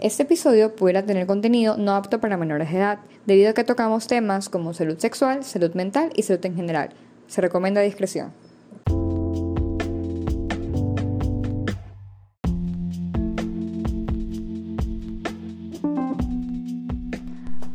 Este 0.00 0.22
episodio 0.22 0.76
pudiera 0.76 1.04
tener 1.04 1.26
contenido 1.26 1.76
no 1.76 1.96
apto 1.96 2.20
para 2.20 2.36
menores 2.36 2.70
de 2.70 2.78
edad, 2.78 3.00
debido 3.26 3.50
a 3.50 3.52
que 3.52 3.64
tocamos 3.64 4.06
temas 4.06 4.48
como 4.48 4.72
salud 4.72 4.96
sexual, 4.96 5.42
salud 5.42 5.74
mental 5.74 6.10
y 6.14 6.22
salud 6.22 6.46
en 6.46 6.54
general. 6.54 6.90
Se 7.26 7.40
recomienda 7.40 7.80
discreción. 7.80 8.32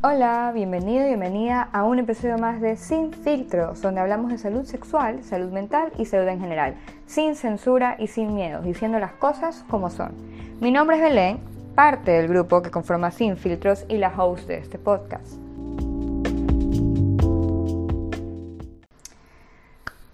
Hola, 0.01 0.53
bienvenido 0.55 1.03
y 1.03 1.07
bienvenida 1.07 1.63
a 1.73 1.83
un 1.83 1.99
episodio 1.99 2.37
más 2.37 2.61
de 2.61 2.77
Sin 2.77 3.11
Filtros, 3.11 3.81
donde 3.81 3.99
hablamos 3.99 4.31
de 4.31 4.37
salud 4.37 4.63
sexual, 4.63 5.25
salud 5.25 5.51
mental 5.51 5.91
y 5.97 6.05
salud 6.05 6.29
en 6.29 6.39
general, 6.39 6.75
sin 7.05 7.35
censura 7.35 7.97
y 7.99 8.07
sin 8.07 8.33
miedo, 8.33 8.61
diciendo 8.61 8.97
las 8.99 9.11
cosas 9.11 9.65
como 9.69 9.89
son. 9.89 10.13
Mi 10.61 10.71
nombre 10.71 10.95
es 10.95 11.03
Belén 11.03 11.52
parte 11.73 12.11
del 12.11 12.27
grupo 12.27 12.61
que 12.61 12.69
conforma 12.69 13.09
Sin 13.11 13.35
Filtros 13.35 13.85
y 13.87 13.97
la 13.97 14.13
host 14.15 14.47
de 14.47 14.57
este 14.57 14.77
podcast. 14.77 15.33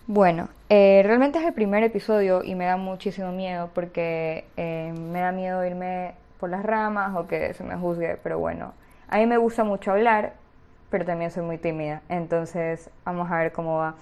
Bueno, 0.07 0.49
eh, 0.69 1.01
realmente 1.05 1.37
es 1.37 1.45
el 1.45 1.53
primer 1.53 1.83
episodio 1.83 2.43
y 2.43 2.55
me 2.55 2.65
da 2.65 2.77
muchísimo 2.77 3.31
miedo 3.31 3.69
porque 3.75 4.45
eh, 4.57 4.91
me 4.95 5.19
da 5.19 5.31
miedo 5.31 5.63
irme 5.65 6.13
por 6.39 6.49
las 6.49 6.63
ramas 6.63 7.15
o 7.15 7.27
que 7.27 7.53
se 7.53 7.63
me 7.63 7.75
juzgue, 7.75 8.17
pero 8.23 8.39
bueno, 8.39 8.73
a 9.07 9.17
mí 9.17 9.25
me 9.27 9.37
gusta 9.37 9.63
mucho 9.63 9.91
hablar, 9.91 10.33
pero 10.89 11.05
también 11.05 11.29
soy 11.29 11.43
muy 11.43 11.57
tímida, 11.57 12.01
entonces 12.09 12.89
vamos 13.05 13.29
a 13.29 13.37
ver 13.37 13.51
cómo 13.51 13.77
va. 13.77 13.95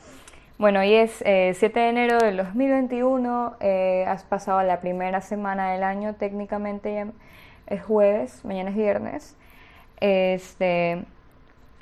Bueno, 0.57 0.79
hoy 0.79 0.93
es 0.93 1.11
7 1.17 1.25
eh, 1.25 1.69
de 1.73 1.89
enero 1.89 2.19
del 2.19 2.37
2021, 2.37 3.57
has 4.07 4.23
pasado 4.23 4.63
la 4.63 4.79
primera 4.79 5.19
semana 5.21 5.73
del 5.73 5.83
año 5.83 6.13
técnicamente 6.13 7.07
es 7.67 7.83
jueves, 7.83 8.43
mañana 8.45 8.69
es 8.69 8.75
viernes. 8.75 9.35
Este, 9.99 11.03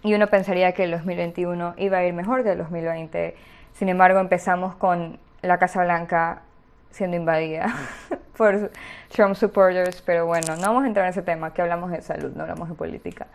y 0.04 0.14
uno 0.14 0.28
pensaría 0.28 0.72
que 0.74 0.84
el 0.84 0.92
2021 0.92 1.76
iba 1.78 1.98
a 1.98 2.06
ir 2.06 2.14
mejor 2.14 2.44
que 2.44 2.52
el 2.52 2.58
2020. 2.60 3.36
Sin 3.74 3.90
embargo, 3.90 4.20
empezamos 4.20 4.76
con 4.76 5.20
la 5.42 5.58
Casa 5.58 5.84
Blanca 5.84 6.42
siendo 6.92 7.18
invadida 7.18 7.76
por 8.38 8.72
Trump 9.10 9.36
supporters, 9.36 10.02
pero 10.02 10.26
bueno, 10.26 10.56
no 10.56 10.62
vamos 10.62 10.84
a 10.84 10.88
entrar 10.88 11.06
en 11.06 11.10
ese 11.10 11.22
tema, 11.22 11.54
que 11.54 11.62
hablamos 11.62 11.92
de 11.92 12.02
salud, 12.02 12.32
no 12.36 12.44
hablamos 12.44 12.70
de 12.70 12.76
política. 12.76 13.28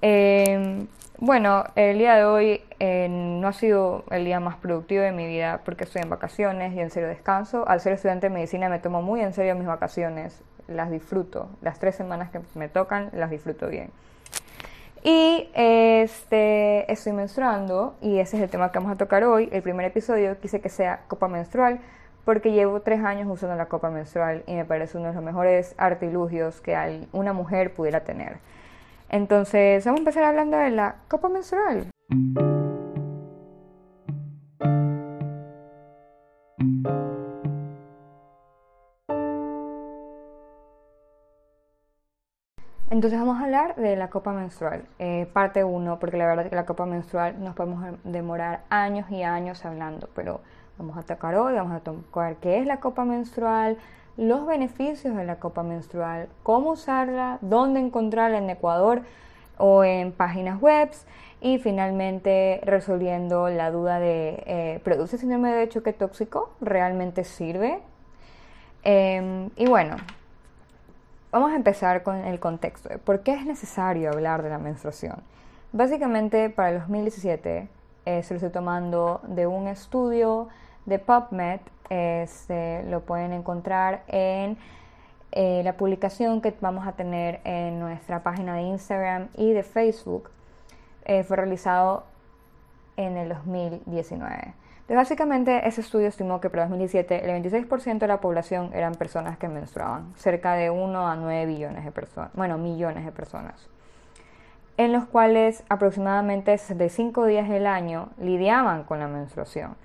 Em, 0.00 0.88
bueno, 1.18 1.64
el 1.76 1.98
día 1.98 2.16
de 2.16 2.24
hoy 2.24 2.60
no 3.08 3.46
ha 3.46 3.52
sido 3.52 4.04
el 4.10 4.24
día 4.24 4.40
más 4.40 4.56
productivo 4.56 5.02
de 5.02 5.12
mi 5.12 5.26
vida 5.26 5.60
porque 5.64 5.84
estoy 5.84 6.02
en 6.02 6.10
vacaciones 6.10 6.74
y 6.74 6.80
en 6.80 6.90
serio 6.90 7.08
descanso. 7.08 7.68
Al 7.68 7.80
ser 7.80 7.92
estudiante 7.92 8.28
de 8.28 8.34
medicina 8.34 8.68
me 8.68 8.80
tomo 8.80 9.00
muy 9.02 9.20
en 9.20 9.32
serio 9.32 9.54
mis 9.54 9.68
vacaciones 9.68 10.42
las 10.68 10.90
disfruto. 10.90 11.48
Las 11.60 11.78
tres 11.78 11.94
semanas 11.94 12.30
que 12.30 12.40
me 12.54 12.68
tocan, 12.68 13.10
las 13.12 13.30
disfruto 13.30 13.68
bien. 13.68 13.90
Y 15.04 15.48
este, 15.54 16.90
estoy 16.90 17.12
menstruando 17.12 17.96
y 18.00 18.18
ese 18.18 18.36
es 18.36 18.42
el 18.42 18.50
tema 18.50 18.70
que 18.70 18.78
vamos 18.78 18.92
a 18.92 18.96
tocar 18.96 19.24
hoy. 19.24 19.48
El 19.50 19.62
primer 19.62 19.86
episodio 19.86 20.38
quise 20.40 20.60
que 20.60 20.68
sea 20.68 21.00
copa 21.08 21.26
menstrual 21.26 21.80
porque 22.24 22.52
llevo 22.52 22.80
tres 22.82 23.02
años 23.02 23.28
usando 23.28 23.56
la 23.56 23.66
copa 23.66 23.90
menstrual 23.90 24.44
y 24.46 24.54
me 24.54 24.64
parece 24.64 24.98
uno 24.98 25.08
de 25.08 25.14
los 25.14 25.24
mejores 25.24 25.74
artilugios 25.76 26.60
que 26.60 27.06
una 27.12 27.32
mujer 27.32 27.74
pudiera 27.74 28.04
tener. 28.04 28.38
Entonces, 29.08 29.84
vamos 29.84 29.98
a 29.98 30.02
empezar 30.02 30.24
hablando 30.24 30.56
de 30.56 30.70
la 30.70 30.96
copa 31.08 31.28
menstrual. 31.28 31.88
Entonces 43.02 43.18
vamos 43.18 43.40
a 43.40 43.46
hablar 43.46 43.74
de 43.74 43.96
la 43.96 44.10
copa 44.10 44.32
menstrual, 44.32 44.84
eh, 45.00 45.26
parte 45.32 45.64
1, 45.64 45.98
porque 45.98 46.16
la 46.16 46.24
verdad 46.24 46.44
es 46.44 46.50
que 46.50 46.54
la 46.54 46.66
copa 46.66 46.86
menstrual 46.86 47.42
nos 47.42 47.56
podemos 47.56 47.84
demorar 48.04 48.60
años 48.70 49.10
y 49.10 49.24
años 49.24 49.64
hablando, 49.64 50.08
pero 50.14 50.40
vamos 50.78 50.96
a 50.96 51.02
tocar 51.02 51.34
hoy, 51.34 51.54
vamos 51.54 51.72
a 51.72 51.80
tocar 51.80 52.36
qué 52.36 52.60
es 52.60 52.64
la 52.64 52.78
copa 52.78 53.04
menstrual, 53.04 53.76
los 54.16 54.46
beneficios 54.46 55.16
de 55.16 55.24
la 55.24 55.40
copa 55.40 55.64
menstrual, 55.64 56.28
cómo 56.44 56.70
usarla, 56.70 57.38
dónde 57.40 57.80
encontrarla 57.80 58.38
en 58.38 58.48
Ecuador 58.48 59.02
o 59.58 59.82
en 59.82 60.12
páginas 60.12 60.60
web 60.60 60.88
y 61.40 61.58
finalmente 61.58 62.60
resolviendo 62.62 63.48
la 63.48 63.72
duda 63.72 63.98
de 63.98 64.44
eh, 64.46 64.80
¿produce 64.84 65.18
síndrome 65.18 65.50
de 65.50 65.68
choque 65.68 65.92
tóxico? 65.92 66.52
¿Realmente 66.60 67.24
sirve? 67.24 67.80
Em, 68.84 69.50
y 69.56 69.66
bueno, 69.66 69.96
Vamos 71.32 71.52
a 71.52 71.56
empezar 71.56 72.02
con 72.02 72.16
el 72.26 72.38
contexto. 72.40 72.90
¿Por 72.98 73.22
qué 73.22 73.32
es 73.32 73.46
necesario 73.46 74.10
hablar 74.10 74.42
de 74.42 74.50
la 74.50 74.58
menstruación? 74.58 75.22
Básicamente, 75.72 76.50
para 76.50 76.68
el 76.68 76.78
2017 76.80 77.68
eh, 78.04 78.22
se 78.22 78.34
lo 78.34 78.36
estoy 78.36 78.52
tomando 78.52 79.22
de 79.26 79.46
un 79.46 79.66
estudio 79.66 80.48
de 80.84 80.98
PubMed. 80.98 81.60
Este, 81.88 82.82
lo 82.82 83.00
pueden 83.00 83.32
encontrar 83.32 84.02
en 84.08 84.58
eh, 85.30 85.62
la 85.64 85.72
publicación 85.78 86.42
que 86.42 86.54
vamos 86.60 86.86
a 86.86 86.92
tener 86.92 87.40
en 87.44 87.80
nuestra 87.80 88.22
página 88.22 88.54
de 88.56 88.64
Instagram 88.64 89.28
y 89.34 89.54
de 89.54 89.62
Facebook. 89.62 90.28
Eh, 91.06 91.22
fue 91.22 91.38
realizado 91.38 92.04
en 92.98 93.16
el 93.16 93.30
2019 93.30 94.52
básicamente, 94.94 95.66
ese 95.66 95.80
estudio 95.80 96.08
estimó 96.08 96.40
que 96.40 96.50
para 96.50 96.64
2017 96.64 97.24
el 97.24 97.42
26% 97.42 97.98
de 97.98 98.06
la 98.06 98.20
población 98.20 98.70
eran 98.74 98.94
personas 98.94 99.38
que 99.38 99.48
menstruaban, 99.48 100.12
cerca 100.16 100.54
de 100.54 100.70
1 100.70 101.08
a 101.08 101.16
9 101.16 101.46
billones 101.46 101.84
de 101.84 101.92
personas, 101.92 102.30
bueno, 102.34 102.58
millones 102.58 103.04
de 103.04 103.12
personas, 103.12 103.68
en 104.76 104.92
los 104.92 105.06
cuales 105.06 105.64
aproximadamente 105.68 106.56
65 106.56 107.26
días 107.26 107.48
del 107.48 107.66
año 107.66 108.08
lidiaban 108.18 108.84
con 108.84 108.98
la 108.98 109.08
menstruación. 109.08 109.76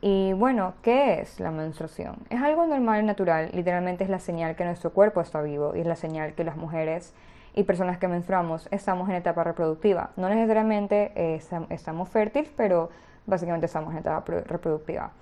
Y 0.00 0.34
bueno, 0.34 0.74
¿qué 0.82 1.20
es 1.20 1.40
la 1.40 1.50
menstruación? 1.50 2.16
Es 2.28 2.42
algo 2.42 2.66
normal 2.66 3.02
y 3.02 3.06
natural, 3.06 3.50
literalmente 3.54 4.04
es 4.04 4.10
la 4.10 4.18
señal 4.18 4.56
que 4.56 4.64
nuestro 4.66 4.92
cuerpo 4.92 5.22
está 5.22 5.40
vivo 5.40 5.74
y 5.74 5.80
es 5.80 5.86
la 5.86 5.96
señal 5.96 6.34
que 6.34 6.44
las 6.44 6.56
mujeres 6.56 7.14
y 7.54 7.62
personas 7.62 7.96
que 7.98 8.08
menstruamos 8.08 8.68
estamos 8.70 9.08
en 9.08 9.14
etapa 9.14 9.44
reproductiva. 9.44 10.10
No 10.16 10.28
necesariamente 10.28 11.12
eh, 11.14 11.40
estamos 11.70 12.10
fértiles, 12.10 12.50
pero 12.54 12.90
básicamente 13.26 13.66
estamos 13.66 13.92
en 13.92 13.98
etapa 13.98 14.24
reproductiva. 14.46 15.12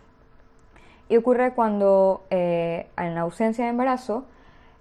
Y 1.08 1.16
ocurre 1.16 1.52
cuando 1.52 2.24
eh, 2.30 2.86
en 2.96 3.18
ausencia 3.18 3.64
de 3.64 3.70
embarazo, 3.70 4.24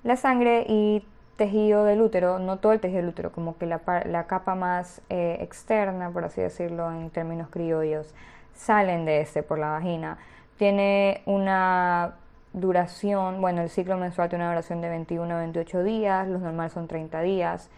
la 0.04 0.16
sangre 0.16 0.66
y 0.68 1.06
tejido 1.36 1.84
del 1.84 2.02
útero, 2.02 2.40
no 2.40 2.58
todo 2.60 2.72
el 2.72 2.80
tejido 2.80 3.02
del 3.02 3.10
útero, 3.10 3.31
como 3.31 3.58
que 3.58 3.66
la, 3.66 3.80
capa 4.28 4.56
más 4.56 5.02
eh, 5.10 5.38
externa, 5.42 6.10
por 6.12 6.24
así 6.24 6.42
decirlo 6.42 6.92
en 6.92 7.10
términos 7.10 7.50
criollos, 7.50 8.14
salen 8.54 9.06
de 9.06 9.22
este 9.22 9.44
por 9.44 9.60
la 9.60 9.72
vagina. 9.72 10.20
Tiene 10.58 11.24
una 11.26 12.14
duración, 12.54 13.42
bueno, 13.42 13.62
el 13.62 13.70
ciclo 13.70 13.98
menstrual 13.98 14.30
tiene 14.30 14.44
una 14.44 14.54
duración 14.54 14.81
de 14.81 14.90
21 14.90 15.34
a 15.34 15.40
28 15.40 15.84
días, 15.84 16.28
los 16.28 16.42
normales 16.42 16.74
son 16.74 16.88
30 16.88 17.22
días. 17.22 17.70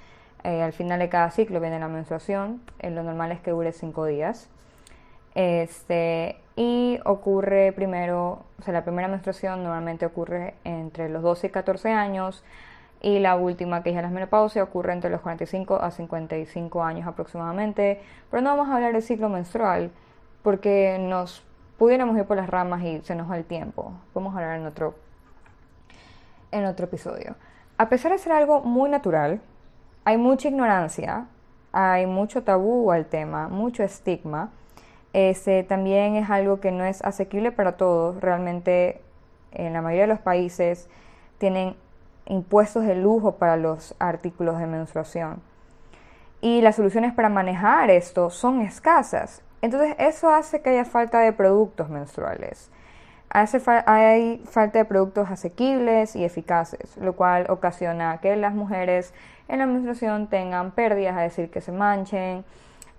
Eh, 0.44 0.62
al 0.62 0.74
final 0.74 1.00
de 1.00 1.08
cada 1.09 1.32
ciclo 1.32 1.62
viene 1.62 1.80
la 1.80 1.88
menstruación, 1.88 2.62
lo 2.82 3.02
normal 3.02 3.32
es 3.32 3.40
que 3.40 3.52
dure 3.52 3.72
5 3.72 4.06
días. 4.06 4.50
Este, 5.36 6.40
y 6.56 7.00
ocurre 7.06 7.72
primero, 7.72 8.44
o 8.60 8.62
sea, 8.64 8.74
la 8.74 8.84
primera 8.84 9.08
menstruación 9.08 9.64
normalmente 9.64 10.06
ocurre 10.06 10.56
entre 10.64 11.10
los 11.10 11.24
12 11.24 11.48
y 11.48 11.50
14 11.50 11.92
años 11.92 12.44
y 13.02 13.20
la 13.20 13.36
última, 13.36 13.84
que 13.84 13.90
es 13.90 13.96
la 13.96 14.10
menopausia, 14.10 14.64
ocurre 14.64 14.94
entre 14.94 15.10
los 15.10 15.22
45 15.22 15.76
a 15.76 15.92
55 15.92 16.84
años 16.84 17.08
aproximadamente. 17.08 18.02
Pero 18.32 18.42
no 18.42 18.52
vamos 18.52 18.70
a 18.70 18.76
hablar 18.76 18.94
del 18.94 19.02
ciclo 19.02 19.28
menstrual 19.30 19.92
porque 20.42 20.98
nos 21.00 21.44
pudiéramos 21.78 22.18
ir 22.18 22.26
por 22.26 22.38
las 22.38 22.50
ramas 22.50 22.82
y 22.84 23.02
se 23.02 23.16
nos 23.16 23.30
va 23.30 23.38
el 23.38 23.46
tiempo. 23.46 23.92
Podemos 24.14 24.36
hablar 24.36 24.58
en 24.58 24.68
otro, 24.68 24.96
en 26.52 26.66
otro 26.66 26.86
episodio. 26.86 27.36
A 27.78 27.90
pesar 27.90 28.12
de 28.12 28.20
ser 28.20 28.32
algo 28.32 28.62
muy 28.62 28.90
natural, 28.90 29.42
hay 30.06 30.18
mucha 30.18 30.47
ignorancia, 30.47 31.26
hay 31.72 32.06
mucho 32.06 32.44
tabú 32.44 32.91
al 32.91 33.08
tema, 33.08 33.50
mucho 33.50 33.84
estigma 33.84 34.52
este, 35.14 35.64
también 35.64 36.16
es 36.16 36.30
algo 36.30 36.60
que 36.60 36.72
no 36.72 36.84
es 36.84 37.04
asequible 37.04 37.52
para 37.52 37.78
todos. 37.78 38.20
Realmente 38.20 39.02
en 39.52 39.74
la 39.74 39.82
mayoría 39.82 40.04
de 40.04 40.08
los 40.08 40.20
países 40.20 40.90
tienen 41.38 41.76
impuestos 42.26 42.86
de 42.86 42.96
lujo 42.96 43.34
para 43.34 43.58
los 43.58 43.96
artículos 44.00 44.58
de 44.60 44.66
menstruación. 44.66 45.42
Y 46.42 46.62
las 46.62 46.76
soluciones 46.76 47.14
para 47.14 47.30
manejar 47.30 47.90
esto 47.90 48.30
son 48.30 48.62
escasas. 48.62 49.42
Entonces 49.62 49.96
eso 49.98 50.30
hace 50.30 50.62
que 50.62 50.72
haya 50.72 50.86
falta 50.86 51.20
de 51.20 51.32
productos 51.32 51.90
menstruales. 51.90 52.70
Hace 53.30 53.62
hay 53.88 54.44
falta 54.46 54.80
de 54.80 54.86
productos 54.86 55.32
asequibles 55.32 56.16
y 56.16 56.24
eficaces, 56.24 56.98
lo 56.98 57.16
cual 57.16 57.48
ocasiona 57.50 58.20
que 58.20 58.36
las 58.36 58.54
mujeres 58.54 59.14
en 59.48 59.60
la 59.60 59.66
menstruación 59.66 60.28
tengan 60.28 60.72
pérdidas, 60.72 61.16
es 61.18 61.36
decir, 61.36 61.50
que 61.50 61.62
se 61.62 61.72
manchen, 61.72 62.46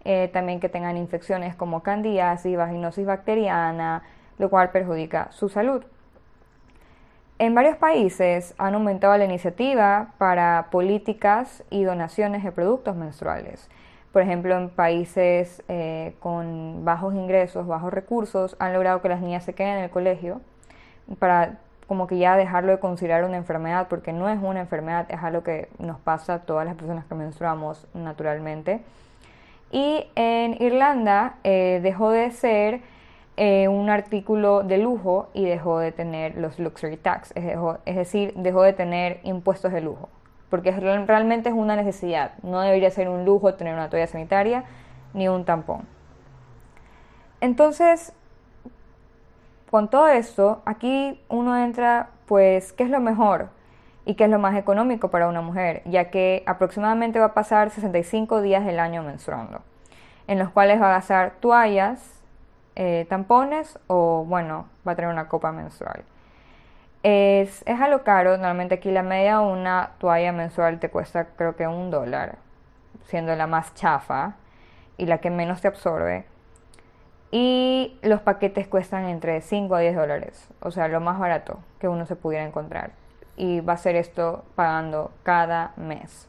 eh, 0.04 0.28
también 0.32 0.60
que 0.60 0.68
tengan 0.68 0.96
infecciones 0.96 1.54
como 1.54 1.82
candidiasis, 1.82 2.56
vaginosis 2.56 3.06
bacteriana, 3.06 4.02
lo 4.38 4.50
cual 4.50 4.70
perjudica 4.70 5.28
su 5.30 5.48
salud. 5.48 5.84
En 7.38 7.54
varios 7.54 7.76
países 7.76 8.54
han 8.58 8.74
aumentado 8.74 9.16
la 9.18 9.24
iniciativa 9.24 10.12
para 10.18 10.68
políticas 10.70 11.64
y 11.68 11.82
donaciones 11.82 12.44
de 12.44 12.52
productos 12.52 12.94
menstruales. 12.94 13.68
Por 14.12 14.22
ejemplo, 14.22 14.56
en 14.56 14.70
países 14.70 15.64
eh, 15.66 16.14
con 16.20 16.84
bajos 16.84 17.14
ingresos, 17.14 17.66
bajos 17.66 17.92
recursos, 17.92 18.56
han 18.60 18.72
logrado 18.72 19.02
que 19.02 19.08
las 19.08 19.20
niñas 19.20 19.42
se 19.42 19.54
queden 19.54 19.78
en 19.78 19.84
el 19.84 19.90
colegio 19.90 20.40
para 21.18 21.58
como 21.88 22.06
que 22.06 22.18
ya 22.18 22.36
dejarlo 22.36 22.72
de 22.72 22.78
considerar 22.78 23.24
una 23.24 23.36
enfermedad, 23.36 23.88
porque 23.88 24.12
no 24.12 24.28
es 24.28 24.38
una 24.40 24.60
enfermedad, 24.60 25.06
es 25.10 25.22
algo 25.22 25.42
que 25.42 25.68
nos 25.78 25.98
pasa 25.98 26.34
a 26.34 26.38
todas 26.40 26.64
las 26.64 26.76
personas 26.76 27.04
que 27.04 27.14
menstruamos 27.14 27.86
naturalmente. 27.94 28.80
Y 29.74 30.06
en 30.14 30.62
Irlanda 30.62 31.34
eh, 31.42 31.80
dejó 31.82 32.10
de 32.10 32.30
ser 32.30 32.80
eh, 33.36 33.66
un 33.66 33.90
artículo 33.90 34.62
de 34.62 34.78
lujo 34.78 35.30
y 35.34 35.46
dejó 35.46 35.80
de 35.80 35.90
tener 35.90 36.36
los 36.36 36.60
luxury 36.60 36.96
tax, 36.96 37.32
es, 37.34 37.96
decir, 37.96 38.32
dejó 38.36 38.62
de 38.62 38.72
tener 38.72 39.18
impuestos 39.24 39.72
de 39.72 39.80
lujo, 39.80 40.08
porque 40.48 40.70
realmente 40.70 41.48
es 41.48 41.56
una 41.56 41.74
necesidad, 41.74 42.34
no 42.44 42.60
debería 42.60 42.88
ser 42.92 43.08
un 43.08 43.24
lujo 43.24 43.54
tener 43.54 43.74
una 43.74 43.90
toalla 43.90 44.06
sanitaria 44.06 44.62
ni 45.12 45.26
un 45.26 45.44
tampón. 45.44 45.88
Entonces, 47.40 48.12
con 49.72 49.90
todo 49.90 50.06
esto, 50.06 50.62
aquí 50.66 51.20
uno 51.28 51.58
entra, 51.58 52.10
pues, 52.26 52.72
¿qué 52.72 52.84
es 52.84 52.90
lo 52.90 53.00
mejor? 53.00 53.48
Y 54.06 54.14
qué 54.14 54.24
es 54.24 54.30
lo 54.30 54.38
más 54.38 54.56
económico 54.56 55.10
para 55.10 55.28
una 55.28 55.40
mujer, 55.40 55.82
ya 55.86 56.10
que 56.10 56.42
aproximadamente 56.46 57.18
va 57.18 57.26
a 57.26 57.34
pasar 57.34 57.70
65 57.70 58.42
días 58.42 58.64
del 58.64 58.78
año 58.78 59.02
menstruando, 59.02 59.60
en 60.26 60.38
los 60.38 60.50
cuales 60.50 60.80
va 60.80 60.90
a 60.90 60.94
gastar 60.94 61.34
toallas, 61.40 62.22
eh, 62.76 63.06
tampones 63.08 63.78
o, 63.86 64.24
bueno, 64.26 64.68
va 64.86 64.92
a 64.92 64.96
tener 64.96 65.10
una 65.10 65.28
copa 65.28 65.52
menstrual. 65.52 66.04
Es, 67.02 67.62
es 67.66 67.80
algo 67.80 68.02
caro, 68.02 68.32
normalmente 68.32 68.76
aquí 68.76 68.90
la 68.90 69.02
media 69.02 69.40
una 69.40 69.90
toalla 69.98 70.32
mensual 70.32 70.80
te 70.80 70.90
cuesta 70.90 71.26
creo 71.36 71.54
que 71.56 71.66
un 71.66 71.90
dólar, 71.90 72.36
siendo 73.04 73.34
la 73.36 73.46
más 73.46 73.74
chafa 73.74 74.34
y 74.96 75.06
la 75.06 75.18
que 75.18 75.30
menos 75.30 75.60
te 75.60 75.68
absorbe. 75.68 76.26
Y 77.30 77.98
los 78.02 78.20
paquetes 78.20 78.68
cuestan 78.68 79.06
entre 79.06 79.40
5 79.40 79.74
a 79.74 79.80
10 79.80 79.96
dólares, 79.96 80.48
o 80.60 80.70
sea, 80.70 80.88
lo 80.88 81.00
más 81.00 81.18
barato 81.18 81.58
que 81.80 81.88
uno 81.88 82.06
se 82.06 82.16
pudiera 82.16 82.44
encontrar. 82.44 82.92
Y 83.36 83.60
va 83.60 83.74
a 83.74 83.78
ser 83.78 83.96
esto 83.96 84.44
pagando 84.54 85.10
cada 85.22 85.72
mes. 85.76 86.28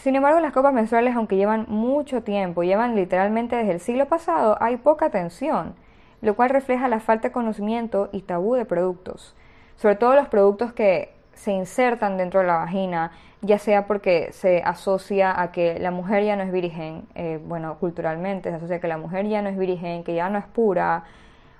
Sin 0.00 0.16
embargo, 0.16 0.40
las 0.40 0.54
copas 0.54 0.72
menstruales, 0.72 1.14
aunque 1.14 1.36
llevan 1.36 1.66
mucho 1.68 2.22
tiempo, 2.22 2.62
llevan 2.62 2.96
literalmente 2.96 3.56
desde 3.56 3.72
el 3.72 3.80
siglo 3.80 4.06
pasado, 4.06 4.56
hay 4.58 4.78
poca 4.78 5.06
atención, 5.06 5.74
lo 6.22 6.34
cual 6.36 6.48
refleja 6.48 6.88
la 6.88 7.00
falta 7.00 7.28
de 7.28 7.32
conocimiento 7.32 8.08
y 8.10 8.22
tabú 8.22 8.54
de 8.54 8.64
productos. 8.64 9.36
Sobre 9.76 9.96
todo 9.96 10.14
los 10.14 10.28
productos 10.28 10.72
que 10.72 11.12
se 11.34 11.52
insertan 11.52 12.16
dentro 12.16 12.40
de 12.40 12.46
la 12.46 12.56
vagina, 12.56 13.12
ya 13.42 13.58
sea 13.58 13.86
porque 13.86 14.32
se 14.32 14.62
asocia 14.62 15.38
a 15.38 15.52
que 15.52 15.78
la 15.78 15.90
mujer 15.90 16.24
ya 16.24 16.34
no 16.34 16.44
es 16.44 16.52
virgen, 16.52 17.06
eh, 17.14 17.38
bueno, 17.44 17.76
culturalmente 17.78 18.50
se 18.50 18.56
asocia 18.56 18.76
a 18.76 18.80
que 18.80 18.88
la 18.88 18.98
mujer 18.98 19.26
ya 19.26 19.42
no 19.42 19.50
es 19.50 19.58
virgen, 19.58 20.02
que 20.02 20.14
ya 20.14 20.30
no 20.30 20.38
es 20.38 20.46
pura, 20.46 21.04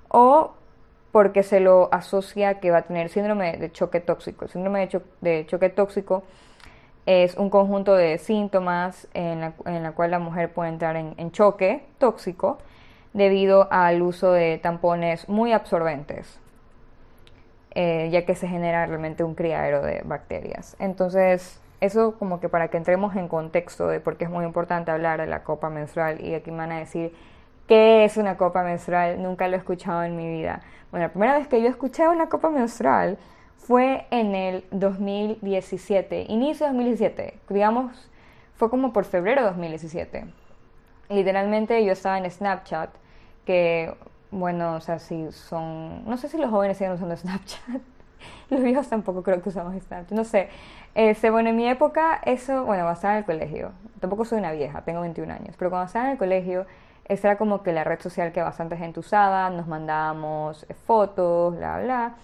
o 0.08 0.54
porque 1.12 1.42
se 1.42 1.60
lo 1.60 1.92
asocia 1.92 2.60
que 2.60 2.70
va 2.70 2.78
a 2.78 2.82
tener 2.82 3.08
síndrome 3.08 3.56
de 3.56 3.72
choque 3.72 4.00
tóxico. 4.00 4.44
El 4.44 4.50
síndrome 4.50 4.88
de 5.20 5.46
choque 5.46 5.68
tóxico 5.68 6.22
es 7.06 7.36
un 7.36 7.50
conjunto 7.50 7.94
de 7.94 8.18
síntomas 8.18 9.08
en 9.14 9.40
la, 9.40 9.92
cual 9.92 10.12
la 10.12 10.18
mujer 10.18 10.52
puede 10.52 10.70
entrar 10.70 10.96
en, 10.96 11.32
choque 11.32 11.84
tóxico 11.98 12.58
debido 13.12 13.66
al 13.72 14.02
uso 14.02 14.32
de 14.32 14.58
tampones 14.58 15.28
muy 15.28 15.52
absorbentes, 15.52 16.38
eh, 17.74 18.08
ya 18.12 18.24
que 18.24 18.36
se 18.36 18.46
genera 18.46 18.86
realmente 18.86 19.24
un 19.24 19.34
criadero 19.34 19.82
de 19.82 20.02
bacterias. 20.04 20.76
Entonces, 20.78 21.60
eso 21.80 22.14
como 22.18 22.38
que 22.38 22.48
para 22.48 22.68
que 22.68 22.76
entremos 22.76 23.16
en 23.16 23.26
contexto 23.26 23.88
de 23.88 23.98
por 23.98 24.16
qué 24.16 24.24
es 24.24 24.30
muy 24.30 24.44
importante 24.44 24.92
hablar 24.92 25.20
de 25.20 25.26
la 25.26 25.42
copa 25.42 25.70
menstrual 25.70 26.20
y 26.24 26.34
aquí 26.34 26.52
me 26.52 26.58
van 26.58 26.72
a 26.72 26.78
decir, 26.78 27.12
¿qué 27.70 28.04
es 28.04 28.16
una 28.16 28.36
copa 28.36 28.64
menstrual? 28.64 29.22
Nunca 29.22 29.46
lo 29.46 29.54
he 29.54 29.58
escuchado 29.58 30.02
en 30.02 30.16
mi 30.16 30.28
vida. 30.28 30.60
Bueno, 30.90 31.06
la 31.06 31.12
primera 31.12 31.38
vez 31.38 31.46
que 31.46 31.62
yo 31.62 31.68
escuché 31.68 32.08
una 32.08 32.28
copa 32.28 32.50
menstrual 32.50 33.16
fue 33.58 34.08
en 34.10 34.34
el 34.34 34.64
2017, 34.72 36.26
inicio 36.28 36.66
de 36.66 36.72
2017, 36.72 37.38
digamos, 37.48 38.10
fue 38.56 38.70
como 38.70 38.92
por 38.92 39.04
febrero 39.04 39.42
de 39.42 39.46
2017. 39.50 40.24
Literalmente 41.10 41.84
yo 41.84 41.92
estaba 41.92 42.18
en 42.18 42.28
Snapchat, 42.28 42.90
que, 43.46 43.94
bueno, 44.32 44.74
o 44.74 44.80
sea, 44.80 44.98
si 44.98 45.30
son, 45.30 46.04
no 46.06 46.16
sé 46.16 46.28
si 46.28 46.38
los 46.38 46.50
jóvenes 46.50 46.76
siguen 46.76 46.94
usando 46.94 47.16
Snapchat, 47.16 47.82
los 48.50 48.62
viejos 48.64 48.88
tampoco 48.88 49.22
creo 49.22 49.40
que 49.40 49.48
usamos 49.48 49.80
Snapchat, 49.80 50.10
no 50.10 50.24
sé. 50.24 50.48
Este, 50.96 51.30
bueno, 51.30 51.50
en 51.50 51.56
mi 51.56 51.68
época, 51.68 52.20
eso, 52.24 52.64
bueno, 52.64 52.82
cuando 52.82 52.94
estaba 52.94 53.14
en 53.14 53.18
el 53.20 53.24
colegio, 53.26 53.70
tampoco 54.00 54.24
soy 54.24 54.40
una 54.40 54.50
vieja, 54.50 54.82
tengo 54.82 55.02
21 55.02 55.32
años, 55.32 55.54
pero 55.56 55.70
cuando 55.70 55.86
estaba 55.86 56.06
en 56.06 56.12
el 56.12 56.18
colegio, 56.18 56.66
esa 57.10 57.28
era 57.28 57.38
como 57.38 57.62
que 57.64 57.72
la 57.72 57.82
red 57.82 58.00
social 58.00 58.30
que 58.30 58.40
bastante 58.40 58.76
gente 58.76 59.00
usaba, 59.00 59.50
nos 59.50 59.66
mandábamos 59.66 60.64
fotos, 60.86 61.56
bla, 61.56 61.80
bla. 61.80 62.14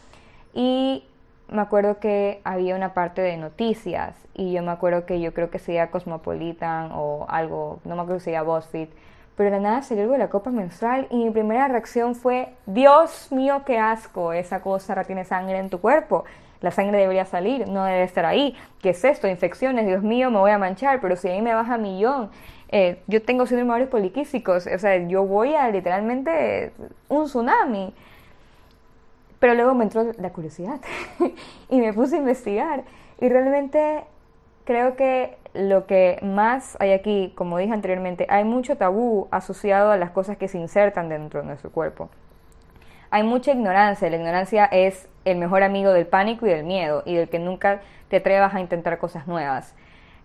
Y 0.55 1.05
me 1.49 1.61
acuerdo 1.61 1.99
que 1.99 2.41
había 2.45 2.77
una 2.77 2.95
parte 2.95 3.21
de 3.21 3.37
noticias 3.37 4.17
y 4.33 4.53
yo 4.53 4.63
me 4.63 4.71
acuerdo 4.71 5.05
que 5.05 5.21
yo 5.21 5.35
creo 5.35 5.51
que 5.51 5.59
sería 5.59 5.91
Cosmopolitan 5.91 6.93
o 6.93 7.27
algo, 7.29 7.81
no 7.85 7.97
me 7.97 8.03
acuerdo 8.03 8.21
si 8.21 8.27
sería 8.27 8.43
BuzzFeed, 8.43 8.89
pero 9.37 9.51
de 9.51 9.61
nada 9.61 9.83
salió 9.83 10.05
algo 10.05 10.15
de 10.15 10.21
la 10.21 10.31
copa 10.31 10.51
menstrual 10.51 11.09
y 11.11 11.17
mi 11.17 11.31
primera 11.31 11.67
reacción 11.67 12.15
fue, 12.15 12.55
Dios 12.67 13.33
mío, 13.33 13.63
qué 13.67 13.79
asco, 13.79 14.33
esa 14.33 14.61
cosa 14.61 14.95
retiene 14.95 15.25
sangre 15.25 15.59
en 15.59 15.69
tu 15.69 15.81
cuerpo, 15.81 16.25
la 16.61 16.71
sangre 16.71 16.99
debería 16.99 17.25
salir, 17.27 17.69
no 17.69 17.85
debe 17.85 18.05
estar 18.05 18.25
ahí, 18.25 18.57
¿qué 18.81 18.91
es 18.91 19.05
esto? 19.05 19.27
Infecciones, 19.27 19.85
Dios 19.87 20.03
mío, 20.03 20.31
me 20.31 20.39
voy 20.39 20.53
a 20.53 20.59
manchar, 20.59 21.01
pero 21.01 21.17
si 21.17 21.29
ahí 21.29 21.43
me 21.43 21.55
baja 21.55 21.77
millón, 21.77 22.31
eh, 22.69 23.03
yo 23.07 23.23
tengo 23.23 23.47
síndrome 23.47 23.79
de 23.79 23.87
poliquísticos, 23.87 24.67
o 24.67 24.79
sea, 24.79 24.97
yo 25.07 25.25
voy 25.25 25.55
a 25.55 25.69
literalmente 25.71 26.73
un 27.09 27.27
tsunami. 27.27 27.95
Pero 29.39 29.55
luego 29.55 29.75
me 29.75 29.85
entró 29.85 30.13
la 30.19 30.31
curiosidad 30.31 30.81
y 31.69 31.81
me 31.81 31.93
puse 31.93 32.17
a 32.17 32.19
investigar. 32.19 32.85
Y 33.21 33.29
realmente 33.29 34.05
creo 34.65 34.97
que 34.97 35.37
lo 35.55 35.87
que 35.87 36.19
más 36.23 36.77
hay 36.81 36.93
aquí, 36.93 37.33
como 37.37 37.59
dije 37.59 37.73
anteriormente, 37.73 38.27
hay 38.29 38.45
mucho 38.45 38.77
tabú 38.77 39.29
asociado 39.31 39.91
a 39.91 39.97
las 39.97 40.11
cosas 40.11 40.37
que 40.37 40.49
se 40.49 40.59
insertan 40.59 41.09
dentro 41.09 41.41
de 41.41 41.47
nuestro 41.47 41.71
cuerpo. 41.71 42.09
Hay 43.11 43.23
mucha 43.23 43.53
ignorancia. 43.53 44.11
La 44.11 44.17
ignorancia 44.17 44.65
es 44.67 45.09
el 45.25 45.39
mejor 45.39 45.63
amigo 45.63 45.93
del 45.93 46.07
pánico 46.07 46.47
y 46.47 46.51
del 46.51 46.65
miedo 46.65 47.03
y 47.07 47.15
del 47.15 47.29
que 47.29 47.39
nunca 47.39 47.81
te 48.09 48.17
atrevas 48.17 48.55
a 48.55 48.61
intentar 48.61 48.99
cosas 48.99 49.27
nuevas. 49.27 49.75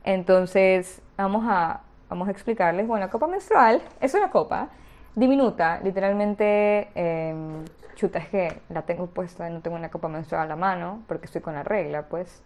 Entonces, 0.04 1.02
vamos 1.18 1.46
a, 1.48 1.82
vamos 2.12 2.28
a 2.28 2.32
explicarles. 2.32 2.88
Bueno, 2.88 3.06
la 3.06 3.12
copa 3.12 3.26
menstrual 3.26 3.82
es 4.02 4.14
una 4.14 4.30
copa 4.30 4.68
diminuta, 5.16 5.80
literalmente 5.82 6.90
em, 6.94 7.64
chuta, 7.96 8.20
es 8.20 8.28
que 8.28 8.62
la 8.70 8.82
tengo 8.82 9.08
puesta, 9.08 9.50
no 9.50 9.62
tengo 9.62 9.78
una 9.78 9.90
copa 9.90 10.10
menstrual 10.10 10.44
a 10.44 10.46
la 10.46 10.56
mano 10.58 11.04
porque 11.08 11.26
estoy 11.26 11.42
con 11.42 11.56
la 11.56 11.64
regla, 11.64 12.04
pues. 12.04 12.44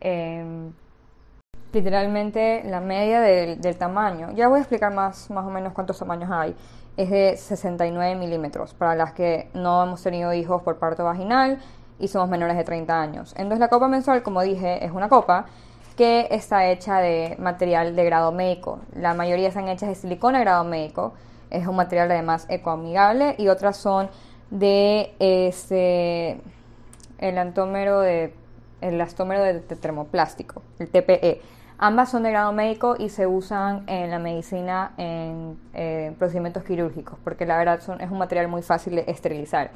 Em, 0.00 0.72
literalmente 1.72 2.62
la 2.64 2.80
media 2.80 3.20
del, 3.22 3.76
tamaño, 3.78 4.30
ya 4.32 4.48
voy 4.48 4.58
a 4.58 4.60
explicar 4.60 4.92
más, 4.92 5.30
más 5.30 5.46
o 5.46 5.50
menos 5.50 5.72
cuántos 5.72 5.98
tamaños 5.98 6.30
hay, 6.30 6.54
es 6.98 7.08
de 7.08 7.36
69 7.38 8.14
milímetros 8.16 8.74
para 8.74 8.94
las 8.94 9.14
que 9.14 9.48
no 9.54 9.82
hemos 9.82 10.02
tenido 10.02 10.34
hijos 10.34 10.62
por 10.62 10.78
parto 10.78 11.04
vaginal 11.04 11.58
y 11.98 12.08
somos 12.08 12.28
menores 12.28 12.58
de 12.58 12.64
30 12.64 13.00
años. 13.00 13.32
Entonces 13.38 13.58
la 13.58 13.68
copa 13.68 13.88
menstrual, 13.88 14.22
como 14.22 14.42
dije, 14.42 14.84
es 14.84 14.92
una 14.92 15.08
copa 15.08 15.46
que 15.92 16.28
está 16.30 16.66
hecha 16.66 16.98
de 16.98 17.36
material 17.38 17.96
de 17.96 18.04
grado 18.04 18.32
médico. 18.32 18.80
La 18.94 19.14
mayoría 19.14 19.48
están 19.48 19.68
hechas 19.68 19.88
de 19.88 19.94
silicona 19.94 20.38
de 20.38 20.44
grado 20.44 20.64
médico. 20.64 21.14
Es 21.50 21.66
un 21.66 21.76
material 21.76 22.10
además 22.10 22.46
ecoamigable 22.48 23.34
y 23.38 23.48
otras 23.48 23.76
son 23.76 24.08
de 24.50 25.14
este, 25.18 26.40
el 27.18 27.38
antómero 27.38 28.00
de 28.00 28.34
el 28.82 29.00
astómero 29.00 29.42
de 29.42 29.60
termoplástico, 29.60 30.62
el 30.78 30.88
TPE. 30.88 31.40
Ambas 31.78 32.10
son 32.10 32.22
de 32.24 32.30
grado 32.30 32.52
médico 32.52 32.96
y 32.98 33.08
se 33.08 33.26
usan 33.26 33.84
en 33.88 34.10
la 34.10 34.18
medicina 34.18 34.92
en 34.98 35.58
eh, 35.72 36.14
procedimientos 36.18 36.64
quirúrgicos, 36.64 37.18
porque 37.24 37.46
la 37.46 37.56
verdad 37.56 37.80
son, 37.80 38.00
es 38.00 38.10
un 38.10 38.18
material 38.18 38.48
muy 38.48 38.62
fácil 38.62 38.96
de 38.96 39.04
esterilizar. 39.08 39.70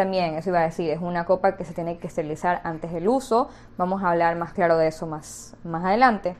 También, 0.00 0.34
eso 0.36 0.48
iba 0.48 0.60
a 0.60 0.62
decir, 0.62 0.88
es 0.88 1.02
una 1.02 1.26
copa 1.26 1.58
que 1.58 1.64
se 1.66 1.74
tiene 1.74 1.98
que 1.98 2.06
esterilizar 2.06 2.62
antes 2.64 2.90
del 2.90 3.06
uso. 3.06 3.50
Vamos 3.76 4.02
a 4.02 4.08
hablar 4.08 4.34
más 4.34 4.54
claro 4.54 4.78
de 4.78 4.86
eso 4.86 5.06
más, 5.06 5.54
más 5.62 5.84
adelante. 5.84 6.36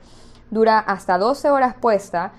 Dura 0.49 0.79
hasta 0.79 1.19
12 1.19 1.51
horas 1.51 1.75
puesta. 1.75 2.31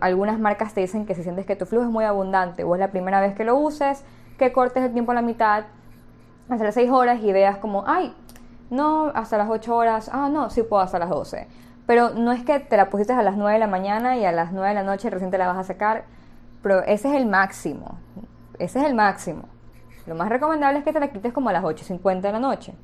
algunas 0.00 0.38
marcas 0.38 0.72
te 0.72 0.80
dicen 0.80 1.04
que 1.04 1.14
si 1.14 1.22
sientes 1.22 1.44
que 1.44 1.54
tu 1.54 1.66
flujo 1.66 1.84
es 1.84 1.90
muy 1.90 2.06
abundante 2.06 2.64
o 2.64 2.74
es 2.74 2.80
la 2.80 2.88
primera 2.88 3.20
vez 3.20 3.34
que 3.34 3.44
lo 3.44 3.56
uses, 3.56 4.06
que 4.38 4.52
cortes 4.52 4.82
el 4.82 4.94
tiempo 4.94 5.12
a 5.12 5.14
la 5.14 5.20
mitad, 5.20 5.64
hasta 6.48 6.64
las 6.64 6.72
6 6.72 6.90
horas 6.90 7.22
y 7.22 7.30
veas 7.30 7.58
como, 7.58 7.84
ay, 7.86 8.16
no, 8.70 9.08
hasta 9.14 9.36
las 9.36 9.50
8 9.50 9.76
horas, 9.76 10.08
ah, 10.14 10.30
no, 10.32 10.48
sí 10.48 10.62
puedo 10.62 10.80
hasta 10.80 10.98
las 10.98 11.10
12. 11.10 11.46
Pero 11.86 12.08
no 12.14 12.32
es 12.32 12.42
que 12.42 12.58
te 12.58 12.78
la 12.78 12.88
pusiste 12.88 13.12
a 13.12 13.22
las 13.22 13.36
9 13.36 13.52
de 13.52 13.58
la 13.58 13.66
mañana 13.66 14.16
y 14.16 14.24
a 14.24 14.32
las 14.32 14.50
9 14.50 14.68
de 14.68 14.74
la 14.76 14.82
noche 14.82 15.10
recién 15.10 15.30
te 15.30 15.36
la 15.36 15.46
vas 15.46 15.58
a 15.58 15.64
sacar, 15.64 16.04
pero 16.62 16.80
ese 16.84 17.08
es 17.08 17.16
el 17.16 17.26
máximo, 17.26 17.98
ese 18.58 18.78
es 18.78 18.86
el 18.86 18.94
máximo. 18.94 19.53
Lo 20.06 20.14
más 20.14 20.28
recomendable 20.28 20.78
es 20.78 20.84
que 20.84 20.92
te 20.92 21.00
la 21.00 21.08
quites 21.08 21.32
como 21.32 21.48
a 21.48 21.52
las 21.52 21.64
8.50 21.64 22.20
de 22.20 22.32
la 22.32 22.40
noche. 22.40 22.74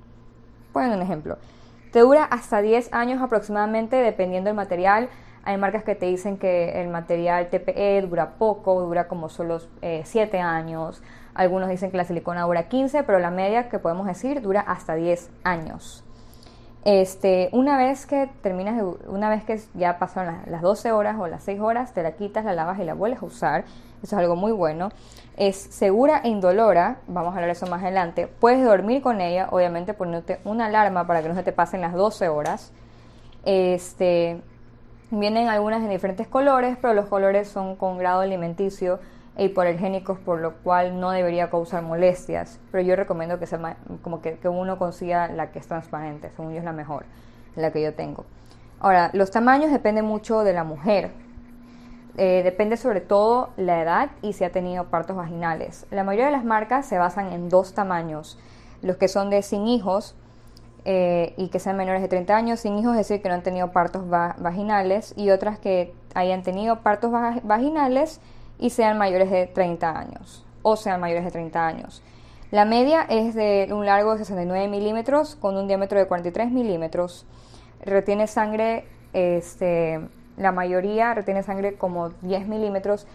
Ponen 0.72 0.92
un 0.92 1.02
ejemplo. 1.02 1.38
Te 1.92 2.00
dura 2.00 2.24
hasta 2.24 2.62
10 2.62 2.92
años 2.92 3.20
aproximadamente 3.20 3.96
dependiendo 3.96 4.48
del 4.48 4.56
material. 4.56 5.08
Hay 5.42 5.56
marcas 5.56 5.84
que 5.84 5.94
te 5.94 6.06
dicen 6.06 6.36
que 6.36 6.80
el 6.80 6.88
material 6.88 7.48
TPE 7.48 8.02
dura 8.02 8.34
poco, 8.38 8.80
dura 8.80 9.08
como 9.08 9.28
solo 9.28 9.60
7 9.80 10.36
eh, 10.36 10.40
años. 10.40 11.02
Algunos 11.34 11.68
dicen 11.68 11.90
que 11.90 11.96
la 11.96 12.04
silicona 12.04 12.42
dura 12.42 12.68
15, 12.68 13.02
pero 13.04 13.18
la 13.18 13.30
media 13.30 13.68
que 13.68 13.78
podemos 13.78 14.06
decir 14.06 14.42
dura 14.42 14.60
hasta 14.60 14.94
10 14.94 15.30
años. 15.42 16.04
Este, 16.84 17.50
una 17.52 17.76
vez 17.76 18.06
que 18.06 18.30
terminas, 18.42 18.82
una 19.06 19.28
vez 19.28 19.44
que 19.44 19.60
ya 19.74 19.98
pasaron 19.98 20.38
las, 20.46 20.62
12 20.62 20.92
horas 20.92 21.16
o 21.18 21.26
las 21.26 21.42
6 21.44 21.60
horas, 21.60 21.92
te 21.92 22.02
la 22.02 22.12
quitas, 22.12 22.44
la 22.44 22.54
lavas 22.54 22.78
y 22.78 22.84
la 22.84 22.94
vuelves 22.94 23.22
a 23.22 23.26
usar. 23.26 23.64
Eso 24.02 24.16
es 24.16 24.20
algo 24.20 24.34
muy 24.34 24.52
bueno. 24.52 24.88
Es 25.40 25.56
segura 25.56 26.20
e 26.22 26.28
indolora, 26.28 26.98
vamos 27.06 27.32
a 27.32 27.36
hablar 27.36 27.46
de 27.46 27.52
eso 27.52 27.66
más 27.66 27.82
adelante. 27.82 28.26
Puedes 28.26 28.62
dormir 28.62 29.00
con 29.00 29.22
ella, 29.22 29.48
obviamente 29.50 29.94
poniéndote 29.94 30.38
una 30.44 30.66
alarma 30.66 31.06
para 31.06 31.22
que 31.22 31.30
no 31.30 31.34
se 31.34 31.42
te 31.42 31.50
pasen 31.50 31.80
las 31.80 31.94
12 31.94 32.28
horas. 32.28 32.74
Este, 33.46 34.42
vienen 35.10 35.48
algunas 35.48 35.82
en 35.82 35.88
diferentes 35.88 36.28
colores, 36.28 36.76
pero 36.82 36.92
los 36.92 37.06
colores 37.06 37.48
son 37.48 37.76
con 37.76 37.96
grado 37.96 38.20
alimenticio 38.20 39.00
e 39.34 39.46
hipoalergénicos, 39.46 40.18
por 40.18 40.40
lo 40.40 40.56
cual 40.56 41.00
no 41.00 41.10
debería 41.10 41.48
causar 41.48 41.84
molestias. 41.84 42.60
Pero 42.70 42.84
yo 42.84 42.94
recomiendo 42.94 43.38
que, 43.38 43.46
sea, 43.46 43.78
como 44.02 44.20
que, 44.20 44.38
uno 44.46 44.78
consiga 44.78 45.28
la 45.28 45.52
que 45.52 45.58
es 45.58 45.66
transparente, 45.66 46.30
según 46.36 46.52
yo 46.52 46.58
es 46.58 46.64
la 46.64 46.74
mejor, 46.74 47.06
la 47.56 47.70
que 47.70 47.80
yo 47.80 47.94
tengo. 47.94 48.26
Ahora, 48.78 49.08
los 49.14 49.30
tamaños 49.30 49.70
dependen 49.70 50.04
mucho 50.04 50.44
de 50.44 50.52
la 50.52 50.64
mujer. 50.64 51.12
Eh, 52.16 52.42
depende 52.42 52.76
sobre 52.76 53.00
todo 53.00 53.50
la 53.56 53.82
edad 53.82 54.10
y 54.22 54.32
si 54.32 54.44
ha 54.44 54.52
tenido 54.52 54.84
partos 54.84 55.16
vaginales. 55.16 55.86
La 55.90 56.04
mayoría 56.04 56.26
de 56.26 56.32
las 56.32 56.44
marcas 56.44 56.86
se 56.86 56.98
basan 56.98 57.32
en 57.32 57.48
dos 57.48 57.72
tamaños. 57.72 58.38
Los 58.82 58.96
que 58.96 59.08
son 59.08 59.30
de 59.30 59.42
sin 59.42 59.66
hijos 59.66 60.14
eh, 60.84 61.34
y 61.36 61.48
que 61.48 61.58
sean 61.58 61.76
menores 61.76 62.02
de 62.02 62.08
30 62.08 62.34
años, 62.34 62.60
sin 62.60 62.78
hijos, 62.78 62.92
es 62.92 63.08
decir, 63.08 63.22
que 63.22 63.28
no 63.28 63.34
han 63.34 63.42
tenido 63.42 63.70
partos 63.70 64.08
vaginales, 64.08 65.12
y 65.16 65.30
otras 65.30 65.58
que 65.58 65.92
hayan 66.14 66.42
tenido 66.42 66.80
partos 66.80 67.12
vaginales 67.42 68.20
y 68.58 68.70
sean 68.70 68.98
mayores 68.98 69.30
de 69.30 69.46
30 69.46 69.98
años 69.98 70.44
o 70.62 70.76
sean 70.76 71.00
mayores 71.00 71.24
de 71.24 71.30
30 71.30 71.66
años. 71.66 72.02
La 72.50 72.64
media 72.64 73.02
es 73.08 73.34
de 73.34 73.68
un 73.70 73.86
largo 73.86 74.12
de 74.12 74.18
69 74.18 74.68
milímetros 74.68 75.36
con 75.36 75.56
un 75.56 75.68
diámetro 75.68 75.98
de 75.98 76.06
43 76.06 76.50
milímetros. 76.50 77.24
Retiene 77.84 78.26
sangre, 78.26 78.84
este, 79.12 80.00
la 80.40 80.52
mayoría 80.52 81.14
retiene 81.14 81.42
sangre 81.42 81.74
como 81.74 82.10
10 82.22 82.48
milímetros 82.48 83.06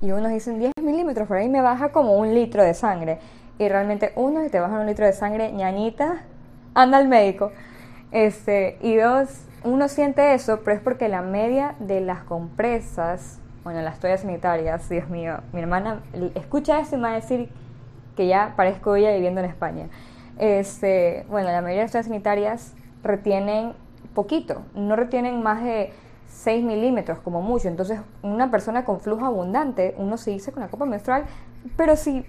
y 0.00 0.12
unos 0.12 0.32
dicen 0.32 0.58
10 0.58 0.72
milímetros, 0.82 1.28
por 1.28 1.36
ahí 1.36 1.48
me 1.48 1.60
baja 1.60 1.92
como 1.92 2.14
un 2.14 2.34
litro 2.34 2.62
de 2.62 2.74
sangre. 2.74 3.18
Y 3.58 3.68
realmente 3.68 4.12
uno, 4.16 4.42
si 4.42 4.48
te 4.48 4.58
baja 4.58 4.80
un 4.80 4.86
litro 4.86 5.04
de 5.04 5.12
sangre, 5.12 5.52
ñañita, 5.52 6.24
anda 6.74 6.98
al 6.98 7.08
médico. 7.08 7.52
Este, 8.10 8.78
y 8.80 8.96
dos, 8.96 9.44
uno 9.62 9.88
siente 9.88 10.32
eso, 10.32 10.60
pero 10.64 10.76
es 10.76 10.82
porque 10.82 11.08
la 11.08 11.20
media 11.20 11.74
de 11.78 12.00
las 12.00 12.22
compresas 12.24 13.40
bueno, 13.62 13.82
las 13.82 13.98
toallas 13.98 14.22
sanitarias, 14.22 14.88
Dios 14.88 15.08
mío, 15.10 15.40
mi 15.52 15.60
hermana 15.60 16.00
escucha 16.34 16.80
esto 16.80 16.96
y 16.96 16.98
me 16.98 17.08
va 17.08 17.12
a 17.12 17.16
decir 17.16 17.50
que 18.16 18.26
ya 18.26 18.54
parezco 18.56 18.96
ella 18.96 19.12
viviendo 19.12 19.40
en 19.40 19.46
España. 19.46 19.88
Este, 20.38 21.26
bueno, 21.28 21.50
la 21.50 21.60
mayoría 21.60 21.80
de 21.80 21.84
las 21.84 21.92
toallas 21.92 22.06
sanitarias 22.06 22.74
retienen 23.02 23.74
poquito, 24.14 24.62
no 24.74 24.96
retienen 24.96 25.42
más 25.42 25.62
de 25.62 25.92
6 26.30 26.64
milímetros 26.64 27.18
como 27.18 27.42
mucho. 27.42 27.68
Entonces, 27.68 28.00
una 28.22 28.50
persona 28.50 28.84
con 28.84 29.00
flujo 29.00 29.26
abundante, 29.26 29.94
uno 29.98 30.16
se 30.16 30.30
dice 30.30 30.52
con 30.52 30.62
la 30.62 30.68
copa 30.68 30.86
menstrual, 30.86 31.24
pero 31.76 31.96
si 31.96 32.24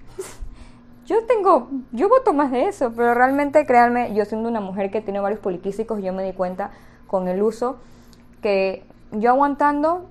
yo 1.05 1.25
tengo, 1.25 1.69
yo 1.91 2.09
voto 2.09 2.33
más 2.33 2.51
de 2.51 2.67
eso, 2.67 2.91
pero 2.95 3.13
realmente 3.13 3.65
créanme, 3.65 4.13
yo 4.13 4.25
siendo 4.25 4.49
una 4.49 4.59
mujer 4.59 4.91
que 4.91 5.01
tiene 5.01 5.19
varios 5.19 5.39
poliquísticos, 5.39 6.01
yo 6.01 6.13
me 6.13 6.23
di 6.23 6.33
cuenta 6.33 6.71
con 7.07 7.27
el 7.27 7.41
uso 7.41 7.77
que 8.41 8.83
yo 9.11 9.29
aguantando 9.31 10.09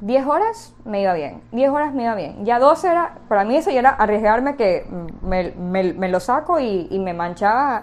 10 0.00 0.26
horas 0.26 0.74
me 0.84 1.02
iba 1.02 1.12
bien, 1.12 1.42
10 1.52 1.70
horas 1.70 1.92
me 1.92 2.04
iba 2.04 2.14
bien. 2.14 2.44
Ya 2.44 2.58
12 2.58 2.88
era, 2.88 3.18
para 3.28 3.44
mí 3.44 3.56
eso 3.56 3.70
ya 3.70 3.80
era 3.80 3.90
arriesgarme 3.90 4.56
que 4.56 4.86
me, 5.22 6.08
lo 6.08 6.20
saco 6.20 6.58
y, 6.60 6.86
y, 6.90 6.98
me 7.00 7.14
manchaba 7.14 7.82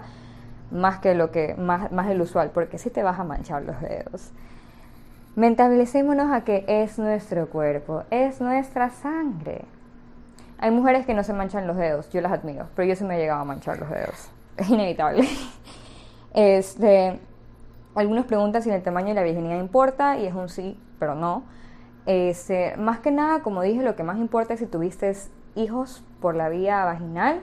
más 0.70 0.98
que 0.98 1.14
lo 1.14 1.30
que, 1.30 1.54
más, 1.54 1.92
más 1.92 2.08
el 2.08 2.20
usual, 2.20 2.50
porque 2.52 2.78
si 2.78 2.90
te 2.90 3.02
vas 3.02 3.20
a 3.20 3.24
manchar 3.24 3.62
los 3.62 3.80
dedos. 3.80 4.32
Mentalicémonos 5.36 6.32
a 6.32 6.44
que 6.44 6.64
es 6.66 6.98
nuestro 6.98 7.50
cuerpo, 7.50 8.04
es 8.10 8.40
nuestra 8.40 8.88
sangre. 8.88 9.66
Hay 10.56 10.70
mujeres 10.70 11.04
que 11.04 11.12
no 11.12 11.22
se 11.24 11.34
manchan 11.34 11.66
los 11.66 11.76
dedos, 11.76 12.08
yo 12.08 12.22
las 12.22 12.32
admiro, 12.32 12.68
pero 12.74 12.88
yo 12.88 12.96
sí 12.96 13.04
me 13.04 13.16
he 13.16 13.18
llegado 13.18 13.42
a 13.42 13.44
manchar 13.44 13.78
los 13.78 13.90
dedos. 13.90 14.30
Es 14.56 14.68
inevitable. 14.70 15.28
Este, 16.32 17.18
algunos 17.94 18.26
preguntan 18.26 18.62
si 18.62 18.68
el 18.68 18.82
tamaño 18.82 19.08
de 19.08 19.14
la 19.14 19.22
virginidad 19.22 19.58
importa 19.58 20.18
y 20.18 20.26
es 20.26 20.34
un 20.34 20.50
sí, 20.50 20.78
pero 20.98 21.14
no. 21.14 21.44
Este, 22.04 22.76
más 22.76 22.98
que 23.00 23.10
nada, 23.10 23.40
como 23.40 23.62
dije, 23.62 23.82
lo 23.82 23.96
que 23.96 24.02
más 24.02 24.18
importa 24.18 24.52
es 24.52 24.60
si 24.60 24.66
tuviste 24.66 25.14
hijos 25.54 26.04
por 26.20 26.34
la 26.34 26.50
vía 26.50 26.84
vaginal 26.84 27.40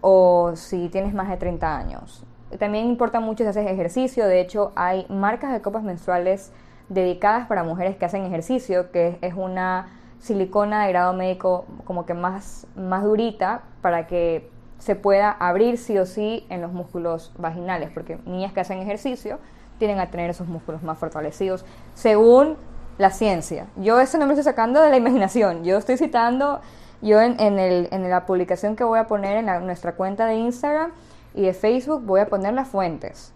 o 0.00 0.56
si 0.56 0.88
tienes 0.88 1.14
más 1.14 1.28
de 1.28 1.36
30 1.36 1.76
años. 1.76 2.24
También 2.58 2.86
importa 2.86 3.20
mucho 3.20 3.44
si 3.44 3.50
haces 3.50 3.68
ejercicio, 3.68 4.26
de 4.26 4.40
hecho 4.40 4.72
hay 4.74 5.06
marcas 5.08 5.52
de 5.52 5.60
copas 5.60 5.84
menstruales 5.84 6.52
dedicadas 6.88 7.46
para 7.46 7.64
mujeres 7.64 7.96
que 7.96 8.04
hacen 8.04 8.24
ejercicio, 8.24 8.90
que 8.90 9.18
es 9.20 9.34
una 9.34 9.88
silicona 10.20 10.84
de 10.84 10.92
grado 10.92 11.12
médico 11.12 11.64
como 11.84 12.06
que 12.06 12.14
más, 12.14 12.66
más 12.74 13.04
durita 13.04 13.62
para 13.82 14.06
que 14.06 14.50
se 14.78 14.94
pueda 14.94 15.30
abrir 15.30 15.78
sí 15.78 15.98
o 15.98 16.06
sí 16.06 16.46
en 16.48 16.60
los 16.60 16.72
músculos 16.72 17.32
vaginales, 17.38 17.90
porque 17.92 18.18
niñas 18.24 18.52
que 18.52 18.60
hacen 18.60 18.78
ejercicio 18.78 19.38
tienen 19.78 20.00
a 20.00 20.10
tener 20.10 20.30
esos 20.30 20.48
músculos 20.48 20.82
más 20.82 20.98
fortalecidos, 20.98 21.64
según 21.94 22.56
la 22.96 23.10
ciencia. 23.10 23.66
Yo 23.76 24.00
eso 24.00 24.18
no 24.18 24.26
me 24.26 24.32
estoy 24.32 24.44
sacando 24.44 24.80
de 24.80 24.90
la 24.90 24.96
imaginación. 24.96 25.64
Yo 25.64 25.78
estoy 25.78 25.96
citando, 25.96 26.60
yo 27.00 27.20
en, 27.20 27.38
el, 27.38 27.88
en 27.92 28.10
la 28.10 28.26
publicación 28.26 28.74
que 28.74 28.82
voy 28.82 28.98
a 28.98 29.06
poner 29.06 29.36
en 29.36 29.66
nuestra 29.66 29.94
cuenta 29.94 30.26
de 30.26 30.34
Instagram 30.34 30.90
y 31.34 31.42
de 31.42 31.54
Facebook 31.54 32.02
voy 32.04 32.20
a 32.20 32.26
poner 32.26 32.54
las 32.54 32.68
fuentes. 32.68 33.32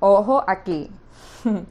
Ojo 0.00 0.44
aquí. 0.46 0.90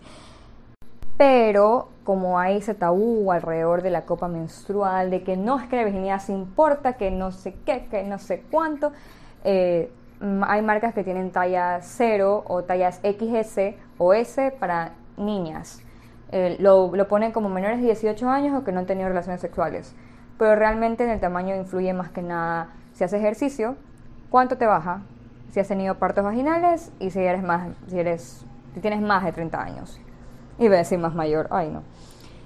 Pero 1.18 1.90
como 2.04 2.40
hay 2.40 2.58
ese 2.58 2.76
tabú 2.76 3.32
alrededor 3.32 3.82
de 3.82 3.90
la 3.90 4.04
copa 4.04 4.28
menstrual, 4.28 5.10
de 5.10 5.24
que 5.24 5.36
no 5.36 5.60
es 5.60 5.68
que 5.68 5.76
la 5.76 5.84
virginidad 5.84 6.20
se 6.20 6.32
importa, 6.32 6.94
que 6.94 7.12
no 7.12 7.32
sé 7.32 7.56
qué, 7.66 7.88
que 7.90 8.04
no 8.04 8.20
sé 8.20 8.44
cuánto, 8.52 8.94
eh, 9.44 9.92
hay 10.42 10.62
marcas 10.62 10.94
que 10.94 11.04
tienen 11.04 11.32
talla 11.32 11.80
0 11.82 12.44
o 12.48 12.64
tallas 12.64 13.02
XS 13.04 13.76
o 13.98 14.14
S 14.14 14.52
para 14.60 14.94
niñas. 15.18 15.82
Eh, 16.32 16.58
lo, 16.60 16.96
lo, 16.96 17.08
ponen 17.08 17.32
como 17.32 17.50
menores 17.50 17.80
de 17.80 17.86
18 17.86 18.30
años 18.30 18.60
o 18.60 18.64
que 18.64 18.72
no 18.72 18.80
han 18.80 18.86
tenido 18.86 19.08
relaciones 19.10 19.42
sexuales. 19.42 19.96
Pero 20.38 20.56
realmente 20.56 21.04
en 21.04 21.10
el 21.10 21.20
tamaño 21.20 21.56
influye 21.56 21.94
más 21.94 22.12
que 22.12 22.22
nada 22.22 22.70
si 22.94 23.04
haces 23.04 23.20
ejercicio, 23.20 23.76
cuánto 24.30 24.58
te 24.58 24.66
baja, 24.66 25.02
si 25.52 25.60
has 25.60 25.68
tenido 25.68 25.96
partos 25.96 26.24
vaginales 26.24 26.92
y 27.00 27.12
si 27.12 27.20
eres 27.20 27.44
más, 27.44 27.70
si 27.88 28.00
eres, 28.00 28.46
si 28.74 28.80
tienes 28.80 29.02
más 29.02 29.24
de 29.24 29.32
30 29.32 29.62
años. 29.62 30.02
Y 30.58 30.68
voy 30.68 30.76
a 30.76 30.80
decir 30.80 31.00
más 31.00 31.14
mayor, 31.14 31.48
ay 31.52 31.70
no. 31.70 31.84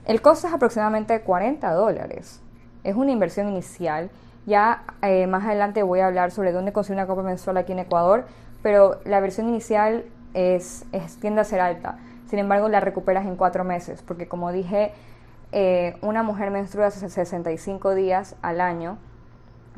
El 0.06 0.22
costo 0.22 0.48
es 0.48 0.54
aproximadamente 0.54 1.22
40 1.22 1.72
dólares. 1.74 2.42
Es 2.84 2.96
una 2.96 3.12
inversión 3.12 3.48
inicial. 3.48 4.10
Ya 4.46 4.84
eh, 5.02 5.28
más 5.28 5.46
adelante 5.46 5.84
voy 5.84 6.00
a 6.00 6.08
hablar 6.08 6.32
sobre 6.32 6.52
dónde 6.52 6.74
conseguir 6.74 6.98
una 6.98 7.08
copa 7.08 7.22
mensual 7.22 7.58
aquí 7.58 7.72
en 7.72 7.80
Ecuador, 7.80 8.26
pero 8.64 9.00
la 9.06 9.20
versión 9.20 9.48
inicial 9.48 10.06
es, 10.34 10.86
es 10.92 11.18
tiende 11.20 11.42
a 11.42 11.44
ser 11.44 11.62
alta 11.62 11.98
sin 12.32 12.40
embargo, 12.40 12.70
la 12.70 12.80
recuperas 12.80 13.26
en 13.26 13.36
cuatro 13.36 13.66
meses, 13.66 14.02
porque 14.04 14.30
como 14.30 14.54
dije, 14.54 14.94
eh, 15.52 15.98
una 16.00 16.24
mujer 16.24 16.50
menstrua 16.50 16.86
hace 16.86 17.02
65 17.02 17.94
días 17.94 18.38
al 18.42 18.62
año. 18.62 18.98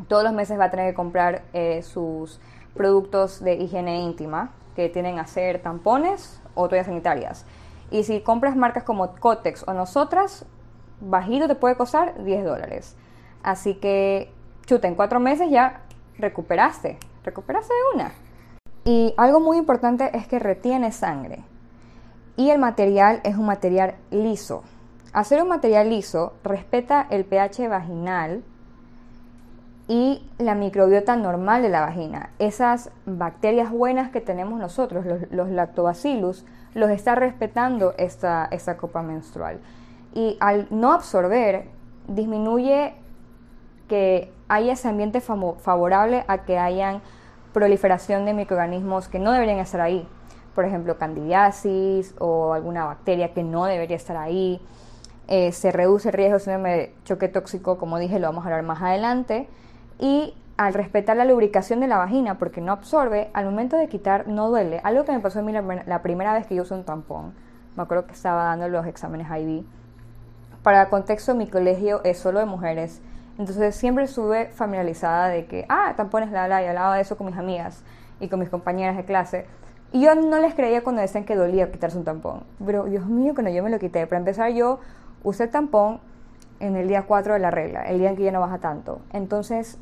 Todos 0.08 0.24
los 0.24 0.34
meses 0.34 0.60
va 0.60 0.66
a 0.66 0.70
tener 0.70 0.92
que 0.92 0.94
comprar 0.94 1.42
eh, 1.54 1.82
sus 1.82 2.40
productos 2.76 3.44
de 3.44 3.56
higiene 3.56 4.02
íntima, 4.02 4.52
que 4.76 4.88
tienen 4.88 5.18
a 5.18 5.26
ser 5.26 5.64
tampones 5.64 6.44
o 6.54 6.70
toallas 6.70 6.86
sanitarias. 6.86 7.44
Y 7.94 8.04
si 8.06 8.22
compras 8.22 8.56
marcas 8.56 8.84
como 8.84 9.16
Cotex 9.16 9.68
o 9.68 9.74
nosotras, 9.74 10.46
bajito 11.00 11.48
te 11.48 11.54
puede 11.54 11.76
costar 11.76 12.24
10 12.24 12.44
dólares. 12.44 12.96
Así 13.44 13.76
que, 13.76 14.34
chuta, 14.66 14.88
en 14.88 14.96
cuatro 14.96 15.20
meses 15.20 15.52
ya 15.52 15.82
recuperaste, 16.18 16.98
recuperaste 17.24 17.72
una. 17.94 18.12
Y 18.84 19.14
algo 19.16 19.40
muy 19.40 19.58
importante 19.58 20.10
es 20.18 20.28
que 20.28 20.40
retiene 20.40 20.92
sangre 20.92 21.44
y 22.36 22.50
el 22.50 22.58
material 22.58 23.22
es 23.24 23.38
un 23.38 23.46
material 23.46 23.94
liso. 24.10 24.64
Hacer 25.14 25.44
un 25.44 25.50
material 25.50 25.90
liso 25.90 26.34
respeta 26.44 27.06
el 27.12 27.26
pH 27.26 27.68
vaginal 27.68 28.44
y 29.88 30.28
la 30.40 30.56
microbiota 30.56 31.16
normal 31.16 31.62
de 31.62 31.70
la 31.70 31.82
vagina. 31.82 32.32
Esas 32.40 32.90
bacterias 33.06 33.70
buenas 33.70 34.10
que 34.10 34.20
tenemos 34.20 34.60
nosotros, 34.60 35.06
los, 35.30 35.50
lactobacillus, 35.50 36.44
los 36.74 36.90
está 36.90 37.16
respetando 37.16 37.94
esta, 37.98 38.50
copa 38.78 39.02
menstrual. 39.02 39.60
Y 40.14 40.38
al 40.40 40.68
no 40.70 40.92
absorber, 40.92 41.66
disminuye 42.08 42.94
que 43.88 44.32
haya 44.48 44.74
ese 44.74 44.88
ambiente 44.88 45.22
favorable 45.22 46.24
a 46.28 46.40
que 46.40 46.58
hayan 46.58 47.02
proliferación 47.54 48.26
de 48.26 48.34
microorganismos 48.34 49.08
que 49.08 49.20
no 49.20 49.32
deberían 49.32 49.60
estar 49.60 49.82
ahí. 49.82 50.08
Por 50.56 50.66
ejemplo, 50.66 50.98
candidiasis 50.98 52.16
o 52.20 52.54
alguna 52.54 52.86
bacteria 52.86 53.34
que 53.34 53.44
no 53.44 53.66
debería 53.66 53.96
estar 53.96 54.18
ahí. 54.18 54.62
Eh, 55.28 55.52
se 55.52 55.72
reduce 55.72 56.10
el 56.10 56.14
riesgo 56.14 56.38
de 56.38 56.94
choque 57.06 57.28
tóxico, 57.28 57.78
como 57.78 57.98
dije, 57.98 58.20
lo 58.20 58.28
vamos 58.28 58.44
a 58.44 58.48
hablar 58.48 58.64
más 58.64 58.82
adelante. 58.82 59.48
Y 60.00 60.34
al 60.58 60.74
respetar 60.74 61.18
la 61.18 61.26
lubricación 61.26 61.80
de 61.80 61.88
la 61.88 61.98
vagina, 61.98 62.38
porque 62.38 62.62
no 62.62 62.72
absorbe, 62.72 63.30
al 63.34 63.46
momento 63.46 63.78
de 63.78 63.88
quitar 63.88 64.28
no 64.28 64.50
duele. 64.50 64.80
Algo 64.84 65.04
que 65.04 65.12
me 65.12 65.20
pasó 65.20 65.40
a 65.40 65.42
mí 65.42 65.52
la, 65.52 66.02
primera 66.02 66.34
vez 66.34 66.46
que 66.46 66.56
yo 66.56 66.64
usé 66.64 66.76
un 66.76 66.84
tampón. 66.84 67.34
Me 67.76 67.84
acuerdo 67.84 68.06
que 68.06 68.14
estaba 68.14 68.46
dando 68.46 68.68
los 68.68 68.86
exámenes 68.86 69.28
IV. 69.28 69.66
Para 70.62 70.90
contexto, 70.90 71.34
mi 71.34 71.48
colegio 71.48 72.02
es 72.04 72.20
solo 72.20 72.40
de 72.40 72.46
mujeres. 72.46 73.02
Entonces 73.40 73.76
siempre 73.76 74.04
estuve 74.04 74.50
familiarizada 74.50 75.28
de 75.30 75.48
que, 75.48 75.66
ah, 75.70 75.94
tampones 75.98 76.32
la 76.32 76.48
la, 76.48 76.62
y 76.62 76.68
hablaba 76.68 76.96
de 76.96 77.02
eso 77.02 77.18
con 77.18 77.28
mis 77.28 77.38
amigas 77.38 77.84
y 78.20 78.28
con 78.28 78.40
mis 78.40 78.50
compañeras 78.50 78.96
de 78.96 79.06
clase. 79.06 79.48
Y 79.92 80.02
yo 80.02 80.14
no 80.14 80.40
les 80.40 80.54
creía 80.54 80.84
cuando 80.84 81.02
decían 81.02 81.24
que 81.24 81.36
dolía 81.36 81.72
quitarse 81.72 81.98
un 81.98 82.04
tampón. 82.04 82.44
Pero 82.64 82.86
Dios 82.86 83.08
mío, 83.08 83.34
cuando 83.34 83.52
yo 83.52 83.64
me 83.64 83.72
lo 83.72 83.80
quité. 83.80 84.06
Para 84.06 84.20
empezar, 84.20 84.52
yo 84.52 84.80
usé 85.24 85.46
el 85.46 85.50
tampón 85.50 86.00
en 86.60 86.76
el 86.76 86.88
día 86.88 87.04
4 87.08 87.34
de 87.34 87.40
la 87.40 87.52
regla, 87.52 87.84
el 87.84 87.98
día 87.98 88.10
en 88.10 88.16
que 88.16 88.24
ya 88.24 88.32
no 88.32 88.40
baja 88.40 88.60
tanto. 88.60 89.02
Entonces 89.12 89.80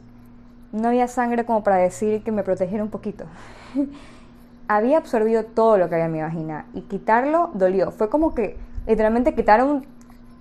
no 0.72 0.88
había 0.88 1.08
sangre 1.08 1.46
como 1.46 1.64
para 1.64 1.78
decir 1.78 2.24
que 2.24 2.32
me 2.32 2.44
protegiera 2.44 2.84
un 2.84 2.90
poquito. 2.90 3.26
había 4.68 4.98
absorbido 4.98 5.44
todo 5.44 5.78
lo 5.78 5.90
que 5.90 5.96
había 5.96 6.06
en 6.06 6.12
mi 6.14 6.22
vagina 6.22 6.66
y 6.74 6.82
quitarlo 6.82 7.50
dolió. 7.54 7.92
Fue 7.92 8.10
como 8.10 8.34
que 8.34 8.58
literalmente 8.88 9.36
quitaron 9.36 9.86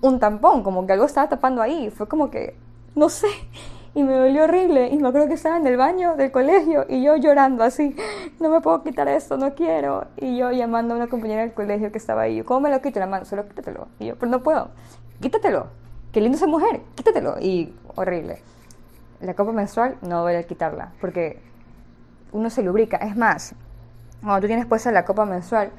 un, 0.01 0.21
tampón, 0.21 0.63
como 0.63 0.87
que 0.87 0.93
algo 0.93 1.05
estaba 1.05 1.29
tapando 1.29 1.61
ahí. 1.63 1.91
Fue 1.91 2.07
como 2.07 2.31
que, 2.31 2.55
no 2.95 3.09
sé, 3.09 3.27
y 3.95 4.05
me 4.05 4.13
dolió 4.13 4.45
horrible. 4.45 4.89
Y 4.89 4.99
me 4.99 5.09
acuerdo 5.09 5.27
que 5.27 5.35
estaba 5.35 5.57
en 5.57 5.67
el 5.67 5.77
baño 5.77 6.15
del 6.15 6.31
colegio 6.31 6.87
y 6.89 7.03
yo 7.03 7.17
llorando 7.17 7.65
así, 7.65 7.97
no 8.39 8.51
me 8.51 8.61
puedo 8.61 8.83
quitar 8.85 9.09
esto, 9.09 9.37
no 9.37 9.55
quiero. 9.55 10.07
Y 10.17 10.37
yo 10.37 10.53
llamando 10.53 10.95
a 10.95 10.97
una 10.97 11.09
compañera 11.09 11.43
del 11.43 11.53
colegio 11.53 11.91
que 11.91 11.99
estaba 11.99 12.23
ahí, 12.23 12.43
¿cómo 12.43 12.61
me 12.61 12.71
lo 12.71 12.81
quito? 12.81 13.01
La 13.01 13.07
mano, 13.07 13.25
solo 13.25 13.49
quítatelo. 13.49 13.89
Y 13.99 14.07
yo, 14.07 14.17
pero 14.17 14.31
no 14.31 14.43
puedo, 14.43 14.69
quítatelo. 15.21 15.67
Qué 16.13 16.21
lindo 16.21 16.37
esa 16.37 16.47
mujer, 16.47 16.81
quítatelo. 16.95 17.37
Y 17.41 17.75
horrible 17.97 18.43
la 19.21 19.35
copa 19.35 19.53
menstrual 19.53 19.97
no 20.03 20.23
voy 20.23 20.35
a 20.35 20.43
quitarla, 20.45 20.93
porque 21.01 21.41
uno 22.33 22.51
se 22.51 22.63
lubrica. 22.63 22.97
Es 22.99 23.17
más, 23.17 23.55
cuando 24.21 24.41
tú 24.41 24.47
tienes 24.47 24.67
puesta 24.67 24.91
la 24.93 25.05
copa 25.05 25.25
menstrual, 25.25 25.71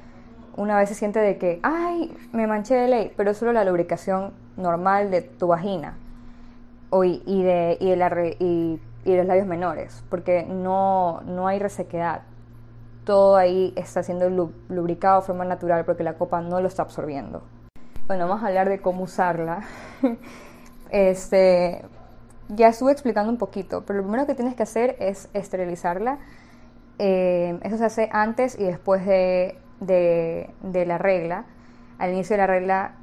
una 0.56 0.78
vez 0.78 0.90
se 0.90 0.96
siente 0.96 1.20
de 1.20 1.38
que, 1.38 1.60
ay, 1.64 2.16
me 2.34 2.48
manché 2.48 2.76
de 2.76 2.88
ley, 2.88 3.14
pero 3.16 3.32
es 3.32 3.38
solo 3.38 3.54
la 3.54 3.64
lubricación 3.64 4.34
normal 4.58 5.12
de 5.12 5.22
tu 5.22 5.48
vagina 5.48 5.98
y, 7.04 7.44
de, 7.44 7.78
y, 7.80 7.90
de 7.90 7.96
la, 7.96 8.12
y, 8.40 8.80
y 9.06 9.16
los 9.16 9.26
labios 9.26 9.48
menores, 9.48 10.04
porque 10.10 10.44
no, 10.44 11.22
no 11.22 11.48
hay 11.48 11.60
resequedad. 11.60 12.24
Todo 13.06 13.36
ahí 13.36 13.74
está 13.76 14.04
siendo 14.04 14.30
lubricado 14.70 15.22
de 15.22 15.28
forma 15.28 15.46
natural 15.46 15.86
porque 15.86 16.04
la 16.04 16.14
copa 16.14 16.42
no 16.42 16.62
lo 16.62 16.68
está 16.68 16.84
absorbiendo. 16.84 17.42
Bueno, 18.08 18.28
vamos 18.28 18.44
a 18.44 18.48
hablar 18.48 18.70
de 18.70 18.80
cómo 18.80 19.04
usarla. 19.04 19.62
este, 20.92 21.84
ya 22.54 22.68
estuve 22.68 22.92
explicando 22.92 23.32
un 23.32 23.38
poquito, 23.38 23.84
pero 23.86 23.98
lo 23.98 24.04
primero 24.04 24.28
que 24.28 24.36
tienes 24.36 24.56
que 24.56 24.64
hacer 24.64 24.96
es 25.00 25.30
esterilizarla. 25.34 26.20
Eh, 27.00 27.58
eso 27.64 27.78
se 27.78 27.86
hace 27.86 28.10
antes 28.12 28.60
y 28.60 28.64
después 28.64 29.06
de, 29.06 29.58
de, 29.80 30.86
la 30.86 30.98
regla. 30.98 31.46
Al 31.98 32.12
inicio 32.12 32.34
de 32.34 32.38
la 32.38 32.48
regla 32.48 32.96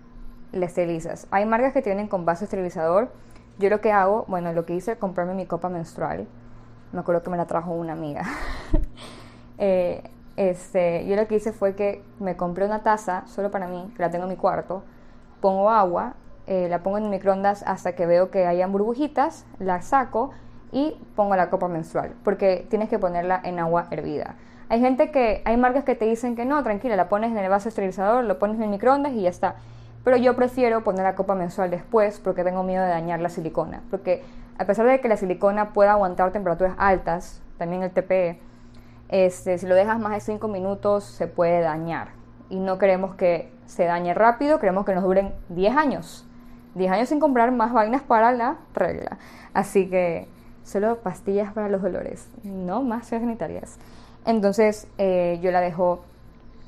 la 0.52 0.66
esterilizas. 0.66 1.26
Hay 1.30 1.46
marcas 1.46 1.72
que 1.72 1.82
tienen 1.82 2.08
con 2.08 2.24
vaso 2.24 2.44
esterilizador. 2.44 3.10
Yo 3.58 3.70
lo 3.70 3.80
que 3.80 3.90
hago, 3.90 4.24
bueno, 4.28 4.52
lo 4.52 4.66
que 4.66 4.74
hice 4.74 4.92
es 4.92 4.98
comprarme 4.98 5.34
mi 5.34 5.46
copa 5.46 5.68
menstrual. 5.68 6.28
Me 6.92 7.00
acuerdo 7.00 7.22
que 7.22 7.30
me 7.30 7.36
la 7.36 7.46
trajo 7.46 7.72
una 7.72 7.92
amiga. 7.92 8.22
Eh, 9.60 10.04
este, 10.36 11.04
yo 11.08 11.16
lo 11.16 11.26
que 11.26 11.34
hice 11.34 11.52
fue 11.52 11.74
que 11.74 12.04
me 12.20 12.36
compré 12.36 12.64
una 12.64 12.84
taza 12.84 13.26
solo 13.26 13.50
para 13.50 13.66
mí, 13.66 13.92
que 13.96 14.00
la 14.00 14.08
tengo 14.08 14.22
en 14.22 14.30
mi 14.30 14.36
cuarto. 14.36 14.84
Pongo 15.40 15.68
agua 15.68 16.14
eh, 16.48 16.66
la 16.68 16.82
pongo 16.82 16.98
en 16.98 17.10
microondas 17.10 17.62
hasta 17.66 17.92
que 17.92 18.06
veo 18.06 18.30
que 18.30 18.46
hayan 18.46 18.72
burbujitas, 18.72 19.44
la 19.58 19.82
saco 19.82 20.30
y 20.72 20.96
pongo 21.14 21.36
la 21.36 21.50
copa 21.50 21.68
menstrual, 21.68 22.14
porque 22.24 22.66
tienes 22.70 22.88
que 22.88 22.98
ponerla 22.98 23.40
en 23.44 23.58
agua 23.58 23.86
hervida. 23.90 24.36
Hay 24.70 24.80
gente 24.80 25.10
que, 25.10 25.42
hay 25.44 25.56
marcas 25.56 25.84
que 25.84 25.94
te 25.94 26.04
dicen 26.06 26.36
que 26.36 26.44
no, 26.44 26.62
tranquila, 26.62 26.96
la 26.96 27.08
pones 27.08 27.30
en 27.32 27.38
el 27.38 27.48
vaso 27.50 27.68
esterilizador, 27.68 28.24
lo 28.24 28.38
pones 28.38 28.56
en 28.56 28.64
el 28.64 28.68
microondas 28.70 29.12
y 29.12 29.22
ya 29.22 29.30
está. 29.30 29.56
Pero 30.04 30.16
yo 30.16 30.36
prefiero 30.36 30.84
poner 30.84 31.04
la 31.04 31.14
copa 31.14 31.34
menstrual 31.34 31.70
después 31.70 32.18
porque 32.18 32.44
tengo 32.44 32.62
miedo 32.62 32.82
de 32.82 32.90
dañar 32.90 33.20
la 33.20 33.28
silicona. 33.28 33.82
Porque 33.90 34.22
a 34.58 34.64
pesar 34.64 34.86
de 34.86 35.00
que 35.00 35.08
la 35.08 35.16
silicona 35.16 35.72
pueda 35.72 35.92
aguantar 35.92 36.32
temperaturas 36.32 36.74
altas, 36.78 37.42
también 37.58 37.82
el 37.82 37.90
TPE, 37.90 38.40
este, 39.08 39.58
si 39.58 39.66
lo 39.66 39.74
dejas 39.74 39.98
más 39.98 40.12
de 40.12 40.20
5 40.20 40.48
minutos 40.48 41.04
se 41.04 41.26
puede 41.26 41.60
dañar. 41.60 42.08
Y 42.50 42.58
no 42.58 42.78
queremos 42.78 43.14
que 43.14 43.52
se 43.66 43.84
dañe 43.84 44.14
rápido, 44.14 44.58
queremos 44.58 44.84
que 44.84 44.94
nos 44.94 45.04
duren 45.04 45.34
10 45.48 45.76
años. 45.76 46.27
10 46.74 46.92
años 46.92 47.08
sin 47.08 47.20
comprar 47.20 47.50
más 47.52 47.72
vainas 47.72 48.02
para 48.02 48.32
la 48.32 48.58
regla. 48.74 49.18
Así 49.54 49.88
que 49.88 50.28
solo 50.64 50.98
pastillas 51.00 51.52
para 51.52 51.68
los 51.68 51.82
dolores, 51.82 52.28
no 52.44 52.82
más 52.82 53.08
sanitarias. 53.08 53.78
Entonces 54.24 54.86
eh, 54.98 55.38
yo 55.42 55.50
la 55.50 55.60
dejo 55.60 56.00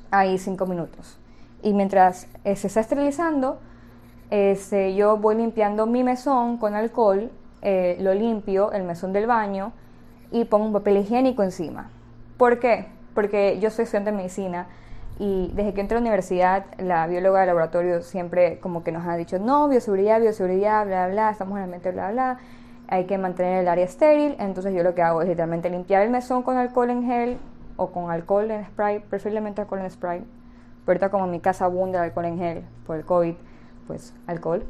ahí 0.09 0.37
5 0.37 0.65
minutos. 0.65 1.17
Y 1.63 1.73
mientras 1.73 2.27
eh, 2.43 2.55
se 2.55 2.67
está 2.67 2.79
esterilizando, 2.79 3.59
este, 4.31 4.95
yo 4.95 5.17
voy 5.17 5.35
limpiando 5.35 5.85
mi 5.85 6.03
mesón 6.03 6.57
con 6.57 6.73
alcohol, 6.73 7.29
eh, 7.61 7.97
lo 7.99 8.13
limpio, 8.13 8.71
el 8.71 8.83
mesón 8.83 9.13
del 9.13 9.27
baño, 9.27 9.73
y 10.31 10.45
pongo 10.45 10.65
un 10.65 10.73
papel 10.73 10.97
higiénico 10.97 11.43
encima. 11.43 11.89
¿Por 12.37 12.59
qué? 12.59 12.87
Porque 13.13 13.59
yo 13.59 13.69
soy 13.69 13.83
estudiante 13.83 14.11
de 14.11 14.17
medicina 14.17 14.67
y 15.21 15.51
desde 15.53 15.75
que 15.75 15.81
entré 15.81 15.97
a 15.97 15.99
la 15.99 16.01
universidad, 16.01 16.65
la 16.79 17.05
bióloga 17.05 17.41
de 17.41 17.45
laboratorio 17.45 18.01
siempre 18.01 18.59
como 18.59 18.83
que 18.83 18.91
nos 18.91 19.05
ha 19.05 19.15
dicho, 19.15 19.37
no, 19.37 19.67
bioseguridad, 19.67 20.19
bioseguridad, 20.19 20.83
bla, 20.87 21.09
bla, 21.09 21.29
estamos 21.29 21.51
en 21.51 21.57
el 21.59 21.63
ambiente, 21.65 21.91
bla, 21.91 22.09
bla, 22.09 22.39
hay 22.87 23.05
que 23.05 23.19
mantener 23.19 23.59
el 23.59 23.67
área 23.67 23.85
estéril. 23.85 24.35
Entonces 24.39 24.73
yo 24.73 24.81
lo 24.81 24.95
que 24.95 25.03
hago 25.03 25.21
es 25.21 25.27
literalmente 25.27 25.69
limpiar 25.69 26.01
el 26.01 26.09
mesón 26.09 26.41
con 26.41 26.57
alcohol 26.57 26.89
en 26.89 27.03
gel 27.03 27.37
o 27.77 27.91
con 27.91 28.09
alcohol 28.09 28.49
en 28.49 28.65
spray, 28.65 28.97
preferiblemente 28.97 29.61
alcohol 29.61 29.81
en 29.81 29.91
spray. 29.91 30.19
Pero 30.21 30.87
ahorita 30.87 31.11
como 31.11 31.25
en 31.25 31.31
mi 31.31 31.39
casa 31.39 31.65
abunda 31.65 32.01
alcohol 32.01 32.25
en 32.25 32.39
gel 32.39 32.63
por 32.87 32.95
el 32.95 33.05
COVID, 33.05 33.35
pues 33.85 34.15
alcohol. 34.25 34.65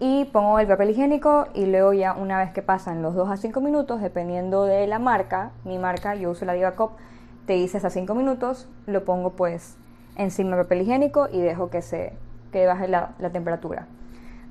Y 0.00 0.24
pongo 0.24 0.58
el 0.58 0.66
papel 0.66 0.90
higiénico 0.90 1.46
y 1.54 1.66
luego 1.66 1.92
ya 1.92 2.14
una 2.14 2.40
vez 2.40 2.50
que 2.50 2.62
pasan 2.62 3.00
los 3.00 3.14
2 3.14 3.30
a 3.30 3.36
5 3.36 3.60
minutos, 3.60 4.00
dependiendo 4.00 4.64
de 4.64 4.88
la 4.88 4.98
marca, 4.98 5.52
mi 5.62 5.78
marca, 5.78 6.16
yo 6.16 6.32
uso 6.32 6.44
la 6.44 6.54
Diva 6.54 6.72
Cop, 6.72 6.94
te 7.46 7.56
hice 7.56 7.76
hasta 7.76 7.90
5 7.90 8.14
minutos, 8.14 8.68
lo 8.86 9.04
pongo 9.04 9.30
pues 9.30 9.76
encima 10.16 10.56
del 10.56 10.64
papel 10.64 10.82
higiénico 10.82 11.28
y 11.30 11.40
dejo 11.40 11.70
que 11.70 11.82
se 11.82 12.12
que 12.52 12.66
baje 12.66 12.86
la, 12.86 13.14
temperatura. 13.32 13.86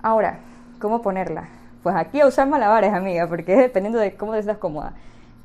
Ahora, 0.02 0.40
¿cómo 0.80 1.02
ponerla? 1.02 1.48
Pues 1.84 1.96
aquí 1.96 2.20
a 2.20 2.28
usar 2.28 2.50
malabares, 2.50 2.94
amiga, 2.94 3.28
porque 3.28 3.56
dependiendo 3.56 3.98
de 3.98 4.16
cómo 4.16 4.34
te 4.34 4.40
estás 4.40 4.58
cómoda. 4.58 4.94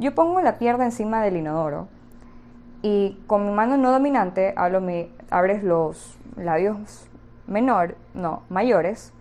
Yo 0.00 0.14
pongo 0.14 0.40
la 0.40 0.58
pierna 0.58 0.84
encima 0.84 1.22
del 1.22 1.37
inodoro 1.37 1.87
y 2.82 3.20
con 3.28 3.46
mi 3.46 3.52
mano 3.52 3.76
no 3.76 3.92
dominante 3.92 4.54
hablo 4.56 4.80
mi, 4.80 5.12
abres 5.30 5.62
los 5.62 6.18
labios 6.37 7.08
menor, 7.46 7.96
no, 8.14 8.42
mayores. 8.48 9.12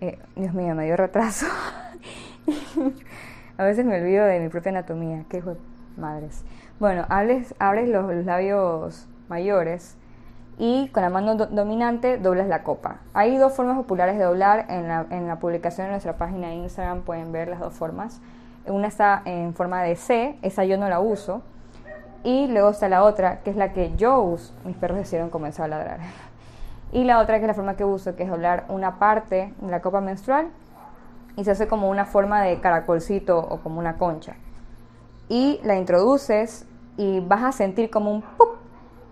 Eh, 0.00 0.18
Dios 0.36 0.54
mío, 0.54 0.74
me 0.74 0.86
dio 0.86 0.96
retraso. 0.96 1.46
a 3.58 3.64
veces 3.64 3.84
me 3.84 4.00
olvido 4.00 4.24
de 4.24 4.40
mi 4.40 4.48
propia 4.48 4.70
anatomía, 4.70 5.24
qué 5.28 5.42
madres. 5.96 6.44
Bueno, 6.80 7.06
abres, 7.08 7.54
los, 7.60 8.24
labios 8.24 9.06
mayores 9.28 9.96
y 10.58 10.88
con 10.88 11.04
la 11.04 11.08
mano 11.08 11.36
dominante 11.36 12.18
doblas 12.18 12.48
la 12.48 12.64
copa. 12.64 12.96
Hay 13.12 13.36
dos 13.36 13.52
formas 13.52 13.76
populares 13.76 14.18
de 14.18 14.24
doblar. 14.24 14.66
En 14.68 14.88
la, 14.88 15.06
en 15.10 15.28
la 15.28 15.38
publicación 15.38 15.86
de 15.86 15.92
nuestra 15.92 16.16
página 16.16 16.48
de 16.48 16.54
Instagram 16.54 17.02
pueden 17.02 17.30
ver 17.30 17.46
las 17.46 17.60
dos 17.60 17.74
formas. 17.74 18.20
Una 18.66 18.88
está 18.88 19.22
en 19.24 19.54
forma 19.54 19.82
de 19.84 19.94
C, 19.94 20.36
esa 20.42 20.64
yo 20.64 20.76
no 20.76 20.88
la 20.88 20.98
uso. 20.98 21.42
Y 22.24 22.48
luego 22.48 22.70
está 22.70 22.88
la 22.88 23.04
otra, 23.04 23.40
que 23.42 23.50
es 23.50 23.56
la 23.56 23.72
que 23.72 23.94
yo 23.94 24.20
uso. 24.20 24.52
Mis 24.64 24.76
perros 24.76 24.98
decidieron 24.98 25.30
comenzar 25.30 25.66
a 25.66 25.68
ladrar. 25.68 26.00
Y 26.92 27.02
la 27.02 27.18
otra, 27.18 27.38
que 27.38 27.42
es 27.42 27.48
la 27.48 27.54
forma 27.54 27.74
que 27.74 27.84
uso, 27.84 28.14
que 28.14 28.22
es 28.22 28.30
doblar 28.30 28.66
una 28.68 29.00
parte 29.00 29.52
de 29.60 29.70
la 29.70 29.80
copa 29.80 30.00
menstrual 30.00 30.46
y 31.36 31.42
se 31.42 31.50
hace 31.50 31.66
como 31.66 31.90
una 31.90 32.04
forma 32.04 32.42
de 32.42 32.60
caracolcito 32.60 33.36
o 33.38 33.58
como 33.58 33.80
una 33.80 33.96
concha 33.96 34.36
y 35.28 35.60
la 35.64 35.76
introduces 35.76 36.66
y 36.96 37.20
vas 37.20 37.42
a 37.42 37.52
sentir 37.52 37.90
como 37.90 38.12
un 38.12 38.22
¡pup! 38.22 38.56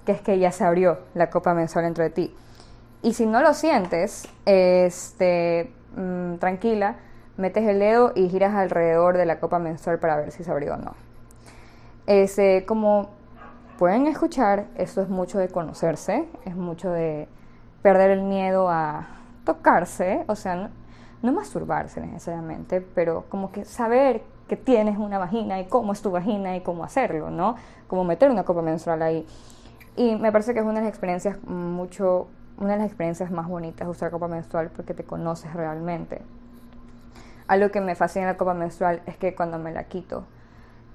que 0.04 0.12
es 0.12 0.20
que 0.20 0.38
ya 0.38 0.52
se 0.52 0.64
abrió 0.64 0.98
la 1.14 1.30
copa 1.30 1.54
mensual 1.54 1.84
dentro 1.84 2.04
de 2.04 2.10
ti. 2.10 2.34
Y 3.02 3.14
si 3.14 3.26
no 3.26 3.40
lo 3.40 3.54
sientes, 3.54 4.28
este, 4.44 5.72
mm, 5.96 6.36
tranquila, 6.36 6.96
metes 7.36 7.66
el 7.66 7.78
dedo 7.78 8.12
y 8.14 8.28
giras 8.28 8.54
alrededor 8.54 9.16
de 9.16 9.26
la 9.26 9.40
copa 9.40 9.58
mensual 9.58 9.98
para 9.98 10.16
ver 10.16 10.32
si 10.32 10.44
se 10.44 10.50
abrió 10.50 10.74
o 10.74 10.76
no. 10.76 10.94
Ese, 12.06 12.64
como 12.66 13.10
pueden 13.78 14.06
escuchar, 14.06 14.66
esto 14.76 15.02
es 15.02 15.08
mucho 15.08 15.38
de 15.38 15.48
conocerse, 15.48 16.28
es 16.44 16.54
mucho 16.54 16.90
de 16.90 17.28
perder 17.82 18.10
el 18.10 18.22
miedo 18.22 18.68
a 18.68 19.08
tocarse, 19.44 20.24
o 20.28 20.36
sea, 20.36 20.70
no 21.22 21.32
masturbarse 21.32 22.00
necesariamente, 22.00 22.80
pero 22.80 23.24
como 23.28 23.50
que 23.50 23.64
saber 23.64 24.22
que 24.52 24.56
tienes 24.58 24.98
una 24.98 25.16
vagina 25.16 25.58
y 25.60 25.64
cómo 25.64 25.94
es 25.94 26.02
tu 26.02 26.10
vagina 26.10 26.54
y 26.54 26.60
cómo 26.60 26.84
hacerlo, 26.84 27.30
¿no? 27.30 27.56
Como 27.88 28.04
meter 28.04 28.30
una 28.30 28.44
copa 28.44 28.60
menstrual 28.60 29.00
ahí. 29.00 29.26
Y 29.96 30.14
me 30.16 30.30
parece 30.30 30.52
que 30.52 30.60
es 30.60 30.66
una 30.66 30.74
de 30.74 30.80
las 30.80 30.88
experiencias 30.90 31.42
mucho, 31.44 32.26
una 32.58 32.72
de 32.72 32.76
las 32.76 32.86
experiencias 32.86 33.30
más 33.30 33.48
bonitas 33.48 33.88
usar 33.88 34.10
copa 34.10 34.28
menstrual 34.28 34.68
porque 34.68 34.92
te 34.92 35.04
conoces 35.04 35.54
realmente. 35.54 36.20
Algo 37.46 37.70
que 37.70 37.80
me 37.80 37.94
fascina 37.94 38.26
la 38.26 38.36
copa 38.36 38.52
menstrual 38.52 39.00
es 39.06 39.16
que 39.16 39.34
cuando 39.34 39.58
me 39.58 39.72
la 39.72 39.84
quito, 39.84 40.24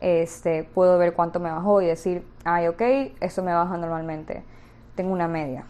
este, 0.02 0.64
puedo 0.64 1.00
ver 1.00 1.16
cuánto 1.16 1.40
me 1.40 1.50
bajó 1.50 1.82
y 1.82 1.88
decir, 1.88 2.28
ay, 2.44 2.68
ok, 2.68 2.84
eso 3.22 3.42
me 3.42 3.56
baja 3.56 3.76
normalmente. 3.76 4.44
Tengo 4.94 5.12
una 5.12 5.28
media. 5.28 5.64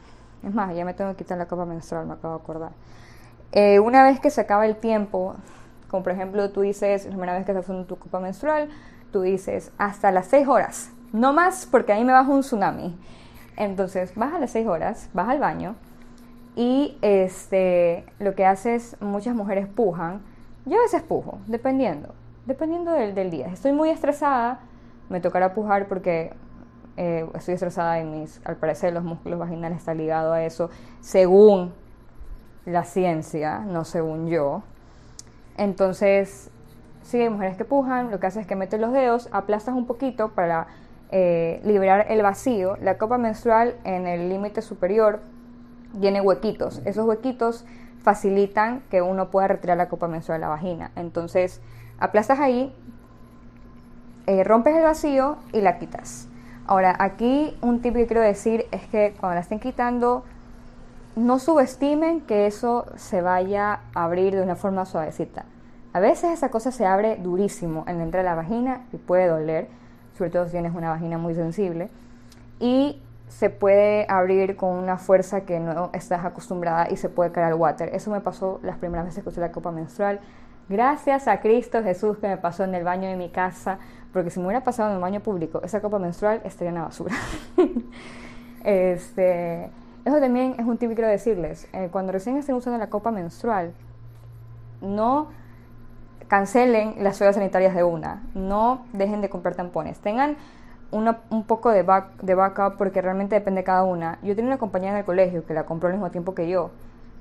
Es 0.43 0.53
más, 0.53 0.75
ya 0.75 0.83
me 0.83 0.93
tengo 0.93 1.11
que 1.11 1.19
quitar 1.19 1.37
la 1.37 1.45
copa 1.45 1.63
menstrual, 1.63 2.05
me 2.05 2.15
acabo 2.15 2.35
de 2.35 2.43
acordar. 2.43 2.71
Eh, 3.53 3.79
una 3.79 4.03
vez 4.03 4.19
que 4.19 4.29
se 4.29 4.41
acaba 4.41 4.65
el 4.65 4.75
tiempo, 4.75 5.37
como 5.89 6.03
por 6.03 6.11
ejemplo 6.11 6.49
tú 6.51 6.61
dices, 6.61 7.05
la 7.05 7.11
primera 7.11 7.33
vez 7.33 7.45
que 7.45 7.51
estás 7.51 7.65
usando 7.65 7.85
tu 7.85 7.97
copa 7.97 8.19
menstrual, 8.19 8.69
tú 9.11 9.21
dices 9.21 9.71
hasta 9.77 10.11
las 10.11 10.27
6 10.27 10.47
horas, 10.47 10.91
no 11.13 11.33
más 11.33 11.67
porque 11.69 11.93
ahí 11.93 12.03
me 12.03 12.13
baja 12.13 12.29
un 12.29 12.41
tsunami. 12.41 12.97
Entonces 13.55 14.13
vas 14.15 14.33
a 14.33 14.39
las 14.39 14.51
6 14.51 14.67
horas, 14.67 15.09
vas 15.13 15.29
al 15.29 15.39
baño 15.39 15.75
y 16.55 16.97
este, 17.01 18.05
lo 18.19 18.35
que 18.35 18.45
haces, 18.45 18.97
muchas 18.99 19.35
mujeres 19.35 19.67
pujan, 19.67 20.21
yo 20.65 20.77
a 20.77 20.81
veces 20.81 21.01
pujo, 21.03 21.39
dependiendo, 21.47 22.13
dependiendo 22.45 22.91
del, 22.91 23.15
del 23.15 23.31
día. 23.31 23.47
Estoy 23.47 23.71
muy 23.71 23.89
estresada, 23.89 24.59
me 25.09 25.21
tocará 25.21 25.53
pujar 25.53 25.87
porque 25.87 26.33
eh, 26.97 27.29
estoy 27.35 27.53
estresada 27.53 27.99
y 27.99 28.05
mis, 28.05 28.41
al 28.43 28.55
parecer 28.55 28.91
los 28.91 29.03
músculos 29.03 29.37
vaginales 29.37 29.77
están 29.77 29.97
ligados 29.97 30.33
a 30.33 30.43
eso, 30.43 30.71
según 30.99 31.73
la 32.65 32.83
ciencia, 32.83 33.59
no 33.59 33.85
según 33.85 34.27
yo. 34.27 34.63
Entonces, 35.57 36.49
si 37.01 37.21
hay 37.21 37.29
mujeres 37.29 37.57
que 37.57 37.65
pujan, 37.65 38.11
lo 38.11 38.19
que 38.19 38.27
haces 38.27 38.41
es 38.41 38.47
que 38.47 38.55
metes 38.55 38.79
los 38.79 38.93
dedos, 38.93 39.29
aplastas 39.31 39.75
un 39.75 39.85
poquito 39.85 40.29
para 40.29 40.67
eh, 41.11 41.61
liberar 41.63 42.05
el 42.09 42.21
vacío. 42.21 42.77
La 42.81 42.97
copa 42.97 43.17
menstrual 43.17 43.75
en 43.83 44.07
el 44.07 44.29
límite 44.29 44.61
superior 44.61 45.21
tiene 45.99 46.21
huequitos. 46.21 46.81
Esos 46.85 47.05
huequitos 47.05 47.65
facilitan 48.01 48.81
que 48.89 49.01
uno 49.01 49.29
pueda 49.29 49.47
retirar 49.47 49.77
la 49.77 49.89
copa 49.89 50.07
menstrual 50.07 50.39
de 50.39 50.45
la 50.45 50.49
vagina. 50.49 50.91
Entonces, 50.95 51.61
aplastas 51.99 52.39
ahí, 52.39 52.73
eh, 54.27 54.43
rompes 54.43 54.75
el 54.75 54.83
vacío 54.83 55.37
y 55.53 55.61
la 55.61 55.79
quitas. 55.79 56.27
Ahora, 56.65 56.95
aquí 56.99 57.57
un 57.61 57.81
tip 57.81 57.95
que 57.95 58.05
quiero 58.07 58.21
decir 58.21 58.65
es 58.71 58.85
que 58.87 59.15
cuando 59.19 59.35
la 59.35 59.41
estén 59.41 59.59
quitando, 59.59 60.25
no 61.17 61.39
subestimen 61.39 62.21
que 62.21 62.45
eso 62.45 62.85
se 62.95 63.21
vaya 63.21 63.81
a 63.95 64.03
abrir 64.03 64.35
de 64.35 64.43
una 64.43 64.55
forma 64.55 64.85
suavecita. 64.85 65.45
A 65.93 65.99
veces 65.99 66.31
esa 66.31 66.49
cosa 66.49 66.71
se 66.71 66.85
abre 66.85 67.17
durísimo 67.17 67.83
en 67.87 68.01
entrada 68.01 68.23
de 68.23 68.29
la 68.29 68.35
vagina 68.35 68.85
y 68.93 68.97
puede 68.97 69.27
doler, 69.27 69.67
sobre 70.15 70.29
todo 70.29 70.45
si 70.45 70.51
tienes 70.51 70.75
una 70.75 70.91
vagina 70.91 71.17
muy 71.17 71.33
sensible. 71.33 71.89
Y 72.59 73.01
se 73.29 73.49
puede 73.49 74.05
abrir 74.09 74.55
con 74.55 74.75
una 74.75 74.97
fuerza 74.97 75.41
que 75.41 75.59
no 75.59 75.89
estás 75.93 76.23
acostumbrada 76.23 76.87
y 76.91 76.97
se 76.97 77.09
puede 77.09 77.31
caer 77.31 77.47
al 77.47 77.55
water. 77.55 77.89
Eso 77.93 78.11
me 78.11 78.21
pasó 78.21 78.59
las 78.61 78.77
primeras 78.77 79.05
veces 79.05 79.23
que 79.23 79.29
usé 79.29 79.41
la 79.41 79.51
copa 79.51 79.71
menstrual. 79.71 80.19
Gracias 80.69 81.27
a 81.27 81.39
Cristo 81.39 81.81
Jesús 81.81 82.19
que 82.19 82.27
me 82.27 82.37
pasó 82.37 82.63
en 82.63 82.75
el 82.75 82.83
baño 82.83 83.09
de 83.09 83.17
mi 83.17 83.29
casa, 83.29 83.79
porque 84.13 84.29
si 84.29 84.39
me 84.39 84.45
hubiera 84.45 84.63
pasado 84.63 84.91
en 84.91 84.97
un 84.97 85.01
baño 85.01 85.21
público, 85.21 85.61
esa 85.63 85.81
copa 85.81 85.97
menstrual 85.97 86.41
estaría 86.43 86.69
en 86.69 86.75
la 86.75 86.83
basura. 86.83 87.15
este, 88.63 89.71
eso 90.07 90.21
también 90.21 90.55
es 90.57 90.65
un 90.65 90.77
tip 90.77 90.89
que 90.89 90.95
quiero 90.95 91.09
decirles. 91.09 91.67
Eh, 91.73 91.89
cuando 91.91 92.13
recién 92.13 92.37
estén 92.37 92.55
usando 92.55 92.79
la 92.79 92.89
copa 92.89 93.11
menstrual, 93.11 93.73
no 94.81 95.27
cancelen 96.29 96.95
las 96.99 97.17
toallas 97.17 97.35
sanitarias 97.35 97.75
de 97.75 97.83
una. 97.83 98.23
No 98.33 98.85
dejen 98.93 99.19
de 99.19 99.29
comprar 99.29 99.55
tampones. 99.55 99.99
Tengan 99.99 100.37
un 100.91 101.43
poco 101.43 101.71
de, 101.71 101.83
back, 101.83 102.23
backup 102.23 102.77
porque 102.77 103.01
realmente 103.01 103.35
depende 103.35 103.61
de 103.61 103.65
cada 103.65 103.83
una. 103.83 104.17
Yo 104.23 104.33
tenía 104.33 104.51
una 104.51 104.57
compañera 104.57 104.93
en 104.93 104.99
el 104.99 105.05
colegio 105.05 105.45
que 105.45 105.53
la 105.53 105.65
compró 105.65 105.87
al 105.87 105.95
mismo 105.95 106.09
tiempo 106.09 106.33
que 106.33 106.47
yo, 106.47 106.71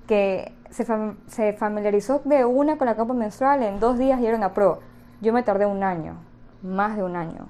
que 0.07 0.55
se, 0.71 0.87
se 1.27 1.53
familiarizó 1.55 2.21
de 2.25 2.45
una 2.45 2.79
con 2.79 2.87
la 2.87 2.95
copa 2.95 3.15
menstrual 3.15 3.65
en 3.65 3.81
dos 3.81 3.99
días 3.99 4.21
y 4.21 4.27
era 4.27 4.37
una 4.37 4.55
pro. 4.55 4.79
Yo 5.21 5.33
me 5.33 5.43
tardé 5.43 5.67
un 5.67 5.83
año, 5.83 6.19
más 6.63 6.97
de 6.97 7.03
un 7.03 7.17
año, 7.17 7.49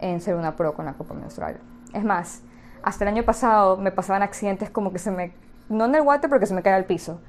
en 0.00 0.20
ser 0.20 0.34
una 0.34 0.54
pro 0.54 0.74
con 0.74 0.84
la 0.84 0.92
copa 0.92 1.14
menstrual. 1.14 1.56
Es 1.94 2.04
más, 2.04 2.42
hasta 2.82 3.04
el 3.04 3.08
año 3.08 3.24
pasado 3.24 3.76
me 3.76 3.90
pasaban 3.90 4.22
accidentes 4.22 4.70
como 4.70 4.92
que 4.92 4.98
se 4.98 5.10
me... 5.10 5.32
No 5.68 5.84
en 5.84 5.94
el 5.94 6.02
water 6.02 6.28
porque 6.28 6.46
se 6.46 6.54
me 6.54 6.62
cae 6.62 6.74
al 6.74 6.84
piso. 6.84 7.20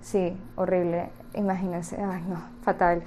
Sí, 0.00 0.36
horrible. 0.56 1.10
Imagínense. 1.34 1.96
Ay, 2.02 2.22
no, 2.28 2.38
fatal. 2.62 3.02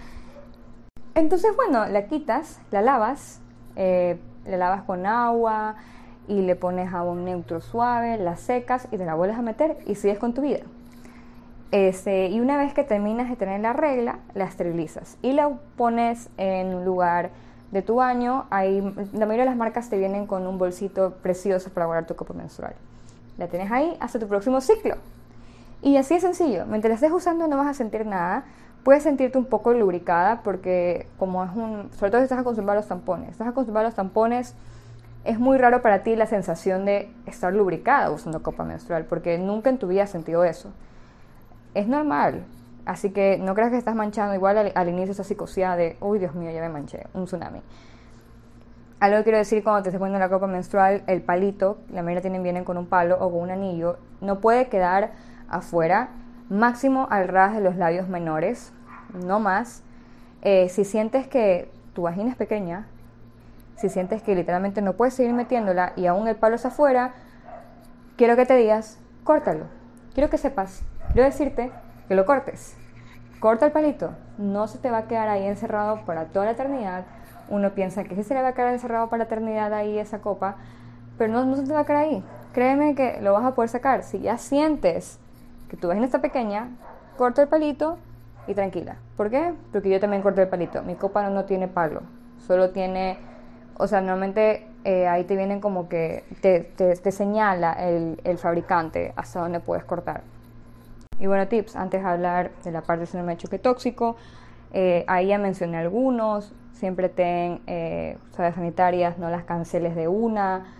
Entonces, 1.16 1.56
bueno, 1.56 1.88
la 1.88 2.06
quitas, 2.08 2.60
la 2.72 2.82
lavas, 2.82 3.42
eh, 3.76 4.20
la 4.46 4.58
lavas 4.58 4.84
con 4.84 5.06
agua 5.06 5.76
y 6.28 6.42
le 6.42 6.56
pones 6.56 6.90
jabón 6.90 7.26
neutro 7.26 7.62
suave, 7.62 8.18
la 8.18 8.36
secas 8.36 8.88
y 8.92 8.98
te 8.98 9.06
la 9.06 9.16
vuelves 9.16 9.38
a 9.38 9.42
meter 9.42 9.78
y 9.86 9.96
sigues 9.96 10.20
con 10.20 10.34
tu 10.34 10.42
vida. 10.42 10.60
Este, 11.72 12.28
y 12.28 12.40
una 12.40 12.58
vez 12.58 12.74
que 12.74 12.84
terminas 12.84 13.30
de 13.30 13.36
tener 13.36 13.60
la 13.62 13.74
regla, 13.74 14.20
la 14.34 14.46
esterilizas 14.46 15.18
y 15.22 15.34
la 15.34 15.50
pones 15.76 16.30
en 16.38 16.74
un 16.74 16.86
lugar 16.86 17.32
de 17.72 17.82
tu 17.82 17.96
baño, 17.96 18.46
ahí, 18.50 18.82
la 19.14 19.26
mayoría 19.26 19.44
de 19.44 19.50
las 19.50 19.58
marcas 19.58 19.90
te 19.90 19.98
vienen 19.98 20.26
con 20.26 20.48
un 20.48 20.58
bolsito 20.58 21.16
precioso 21.22 21.70
para 21.70 21.86
guardar 21.86 22.08
tu 22.08 22.16
copa 22.16 22.34
menstrual. 22.34 22.76
La 23.38 23.48
tienes 23.48 23.72
ahí 23.72 23.96
hasta 24.00 24.20
tu 24.20 24.28
próximo 24.28 24.62
ciclo. 24.62 24.96
Y 25.82 25.98
así 25.98 26.16
es 26.16 26.22
sencillo. 26.22 26.66
Mientras 26.66 26.96
estés 26.96 27.12
usando 27.12 27.48
no 27.48 27.58
vas 27.58 27.68
a 27.68 27.74
sentir 27.74 28.06
nada. 28.06 28.46
Puedes 28.84 29.04
sentirte 29.04 29.38
un 29.38 29.46
poco 29.46 29.74
lubricada 29.74 30.42
porque 30.44 31.08
como 31.20 31.44
es 31.44 31.52
un... 31.54 31.92
Sobre 31.94 32.12
todo 32.12 32.22
si 32.22 32.24
estás 32.24 32.40
acostumbrado 32.40 32.80
a 32.80 32.82
los 32.82 32.88
tampones. 32.88 33.32
Estás 33.32 33.48
acostumbrado 33.48 33.86
a 33.86 33.90
los 33.90 33.96
tampones, 33.96 34.56
es 35.28 35.40
muy 35.40 35.58
raro 35.58 35.82
para 35.82 36.04
ti 36.04 36.16
la 36.16 36.26
sensación 36.26 36.86
de 36.86 37.10
estar 37.26 37.54
lubricada 37.54 38.10
usando 38.12 38.42
copa 38.42 38.64
menstrual 38.64 39.04
porque 39.06 39.38
nunca 39.38 39.70
en 39.70 39.78
tu 39.78 39.88
vida 39.88 40.04
has 40.04 40.10
sentido 40.10 40.46
eso. 40.46 40.72
Es 41.74 41.86
normal. 41.86 42.46
Así 42.88 43.10
que 43.10 43.38
no 43.38 43.54
creas 43.54 43.70
que 43.70 43.78
estás 43.78 43.96
manchando. 43.96 44.34
Igual 44.34 44.72
al, 44.74 44.90
inicio 44.90 45.12
esa 45.12 45.26
psicosidad 45.26 45.76
de, 45.76 45.98
uy 46.00 46.20
Dios 46.20 46.34
mío, 46.34 46.52
ya 46.52 46.62
me 46.62 46.70
manché, 46.70 47.06
un 47.14 47.26
tsunami. 47.26 47.62
Algo 49.02 49.18
que 49.18 49.24
quiero 49.26 49.38
decir 49.40 49.62
cuando 49.62 49.84
te 49.84 49.90
estés 49.90 50.00
poniendo 50.00 50.20
la 50.20 50.30
copa 50.30 50.48
menstrual, 50.48 51.04
el 51.06 51.22
palito, 51.22 51.80
la 51.90 52.02
mayoría 52.02 52.22
tienen 52.22 52.44
vienen 52.44 52.64
con 52.64 52.78
un 52.78 52.88
palo 52.88 53.18
o 53.20 53.30
con 53.30 53.42
un 53.42 53.52
anillo, 53.52 53.98
no 54.22 54.40
puede 54.40 54.70
quedar 54.70 55.12
afuera, 55.50 56.12
máximo 56.50 57.08
al 57.12 57.28
ras 57.28 57.54
de 57.54 57.60
los 57.60 57.76
labios 57.76 58.08
menores, 58.08 58.72
no 59.14 59.42
más. 59.42 59.84
Eh, 60.42 60.70
si 60.70 60.86
sientes 60.86 61.28
que 61.28 61.70
tu 61.94 62.04
vagina 62.04 62.32
es 62.32 62.38
pequeña, 62.38 62.88
si 63.76 63.90
sientes 63.90 64.22
que 64.24 64.34
literalmente 64.34 64.82
no 64.82 64.94
puedes 64.94 65.14
seguir 65.14 65.34
metiéndola 65.34 65.92
y 65.98 66.06
aún 66.06 66.30
el 66.30 66.38
palo 66.38 66.56
es 66.56 66.66
afuera, 66.66 67.12
quiero 68.16 68.38
que 68.38 68.46
te 68.46 68.56
digas, 68.56 68.98
córtalo. 69.26 69.66
Quiero 70.14 70.30
que 70.30 70.38
sepas, 70.38 70.84
quiero 71.12 71.26
decirte 71.26 71.70
que 72.08 72.16
lo 72.16 72.26
cortes. 72.26 72.76
Corta 73.40 73.68
el 73.68 73.72
palito, 73.72 74.12
no 74.38 74.68
se 74.68 74.80
te 74.80 74.90
va 74.90 75.00
a 75.00 75.08
quedar 75.08 75.30
ahí 75.30 75.46
encerrado 75.46 76.02
para 76.06 76.26
toda 76.26 76.46
la 76.46 76.52
eternidad. 76.52 77.06
Uno 77.50 77.72
piensa 77.72 78.04
que 78.04 78.16
sí 78.16 78.24
se 78.24 78.34
le 78.34 78.42
va 78.42 78.50
a 78.50 78.54
quedar 78.54 78.74
encerrado 78.74 79.10
para 79.10 79.20
la 79.20 79.24
eternidad 79.26 79.74
ahí 79.74 80.00
esa 80.00 80.20
copa, 80.20 80.56
pero 81.18 81.32
no, 81.32 81.46
no 81.46 81.56
se 81.56 81.64
te 81.64 81.74
va 81.74 81.82
a 81.82 81.86
quedar 81.86 82.04
ahí. 82.04 82.24
Créeme 82.54 82.96
que 82.96 83.20
lo 83.22 83.34
vas 83.34 83.46
a 83.46 83.54
poder 83.54 83.70
sacar. 83.70 84.04
Si 84.04 84.20
ya 84.20 84.38
sientes 84.38 85.20
que 85.70 85.78
tu 85.78 85.88
vagina 85.88 86.06
está 86.06 86.20
pequeña, 86.20 86.70
corta 87.18 87.44
el 87.44 87.48
palito 87.48 87.98
y 88.48 88.54
tranquila. 88.54 88.96
¿Por 89.16 89.30
qué? 89.30 89.54
Porque 89.72 89.90
yo 89.90 90.00
también 90.00 90.22
corto 90.22 90.42
el 90.42 90.48
palito. 90.48 90.82
Mi 90.82 90.96
copa 90.96 91.30
no, 91.30 91.46
tiene 91.46 91.68
palo, 91.68 92.02
solo 92.48 92.72
tiene, 92.72 93.18
o 93.78 93.88
sea, 93.88 94.02
normalmente 94.02 94.68
eh, 94.84 95.08
ahí 95.08 95.26
te 95.26 95.36
vienen 95.36 95.60
como 95.60 95.90
que 95.90 96.24
te, 96.42 96.62
te, 96.62 97.12
señala 97.12 97.74
el, 97.74 98.20
el 98.24 98.38
fabricante 98.38 99.14
hasta 99.16 99.42
dónde 99.42 99.60
puedes 99.60 99.84
cortar. 99.84 100.22
Y 101.20 101.28
bueno, 101.28 101.48
tips, 101.48 101.76
antes 101.76 102.04
de 102.04 102.08
hablar 102.08 102.52
de 102.64 102.72
la 102.72 102.82
parte 102.82 103.00
del 103.00 103.08
síndrome 103.08 103.34
de 103.34 103.38
choque 103.38 103.58
tóxico, 103.58 104.18
eh, 104.72 105.04
ahí 105.08 105.28
ya 105.28 105.38
mencioné 105.38 105.78
algunos, 105.78 106.54
siempre 106.74 107.10
ten 107.10 107.62
eh, 107.66 108.18
sanitarias, 108.36 109.18
no 109.18 109.30
las 109.30 109.44
canceles 109.44 109.96
de 109.96 110.08
una, 110.08 110.74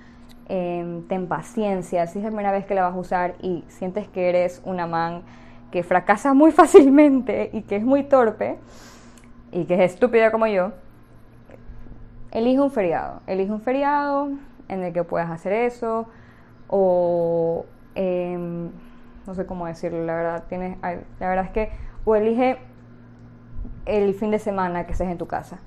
em, 0.48 1.08
ten 1.08 1.28
paciencia, 1.28 2.06
si 2.08 2.20
es 2.20 2.24
la 2.24 2.30
primera 2.30 2.52
vez 2.52 2.66
que 2.66 2.76
la 2.76 2.84
vas 2.84 2.94
a 2.94 3.00
usar 3.00 3.36
y 3.42 3.64
sientes 3.68 4.08
que 4.08 4.30
eres 4.30 4.62
una 4.66 4.86
man 4.86 5.24
que 5.72 5.84
fracasa 5.84 6.34
muy 6.34 6.52
fácilmente 6.62 7.50
y 7.54 7.64
que 7.64 7.78
es 7.78 7.84
muy 7.84 8.04
torpe 8.04 8.58
y 9.52 9.66
que 9.66 9.74
es 9.74 9.94
estúpida 9.94 10.32
como 10.32 10.46
yo, 10.46 10.74
elige 12.32 12.60
un 12.62 12.72
feriado, 12.72 13.22
elige 13.26 13.52
un 13.52 13.62
feriado 13.62 14.30
en 14.68 14.84
el 14.84 14.94
que 14.94 15.04
puedas 15.04 15.32
hacer 15.32 15.54
eso 15.54 16.08
o... 16.68 17.66
Em, 17.96 18.70
no 19.28 19.36
sé 19.36 19.46
cómo 19.46 19.68
decirlo, 19.68 20.04
la 20.06 20.16
verdad, 20.16 20.44
tienes, 20.48 20.78
la 20.82 21.28
verdad 21.28 21.46
es 21.46 21.52
que 21.52 21.72
o 22.06 22.16
elige 22.16 22.58
el 23.86 24.14
fin 24.14 24.32
de 24.32 24.40
semana 24.40 24.86
que 24.86 24.94
estés 24.94 25.10
en 25.10 25.18
tu 25.18 25.28
casa. 25.28 25.60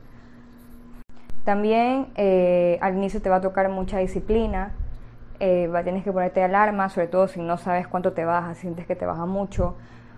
También 1.45 2.09
eh, 2.17 2.79
al 2.81 2.97
inicio 2.97 3.21
te 3.21 3.29
va 3.29 3.37
a 3.37 3.41
tocar 3.41 3.69
mucha 3.69 3.99
disciplina, 3.99 4.73
eh, 5.41 5.71
tienes 5.85 6.05
que 6.05 6.13
ponerte 6.13 6.43
alarma, 6.43 6.89
sobre 6.89 7.09
todo 7.09 7.29
si 7.29 7.41
no 7.41 7.59
sabes 7.59 7.87
cuánto 7.87 8.13
te 8.13 8.25
baja, 8.25 8.55
sientes 8.55 8.87
que 8.87 8.97
te 8.97 9.05
baja 9.07 9.27
mucho 9.27 9.77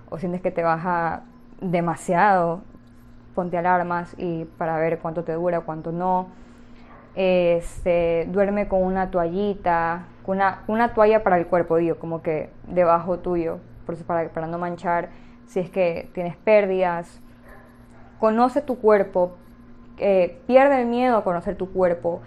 o 0.09 0.19
sientes 0.19 0.41
que 0.41 0.51
te 0.51 0.63
baja 0.63 1.23
demasiado. 1.61 2.63
Ponte 3.35 3.57
alarmas 3.57 4.15
y 4.19 4.45
para 4.45 4.77
ver 4.77 4.99
cuánto 4.99 5.25
te 5.25 5.33
dura, 5.33 5.61
cuánto 5.61 5.91
no. 5.91 6.29
Este, 7.15 8.29
duerme 8.31 8.69
con 8.69 8.83
una 8.83 9.11
toallita, 9.11 10.05
con 10.25 10.37
una, 10.37 10.63
una 10.67 10.95
toalla 10.95 11.23
para 11.23 11.39
el 11.39 11.47
cuerpo, 11.47 11.77
digo, 11.77 11.97
como 11.97 12.23
que 12.23 12.51
debajo 12.69 13.19
tuyo, 13.19 13.59
por 13.87 13.97
para, 14.05 14.29
para 14.29 14.47
no 14.47 14.59
manchar 14.59 15.11
si 15.47 15.61
es 15.61 15.71
que 15.71 16.09
tienes 16.15 16.37
pérdidas. 16.37 17.21
Conoce 18.19 18.63
tu 18.63 18.79
cuerpo, 18.79 19.33
eh, 19.99 20.39
pierde 20.47 20.81
el 20.81 20.87
miedo 20.87 21.17
a 21.17 21.25
conocer 21.25 21.57
tu 21.57 21.71
cuerpo, 21.73 22.23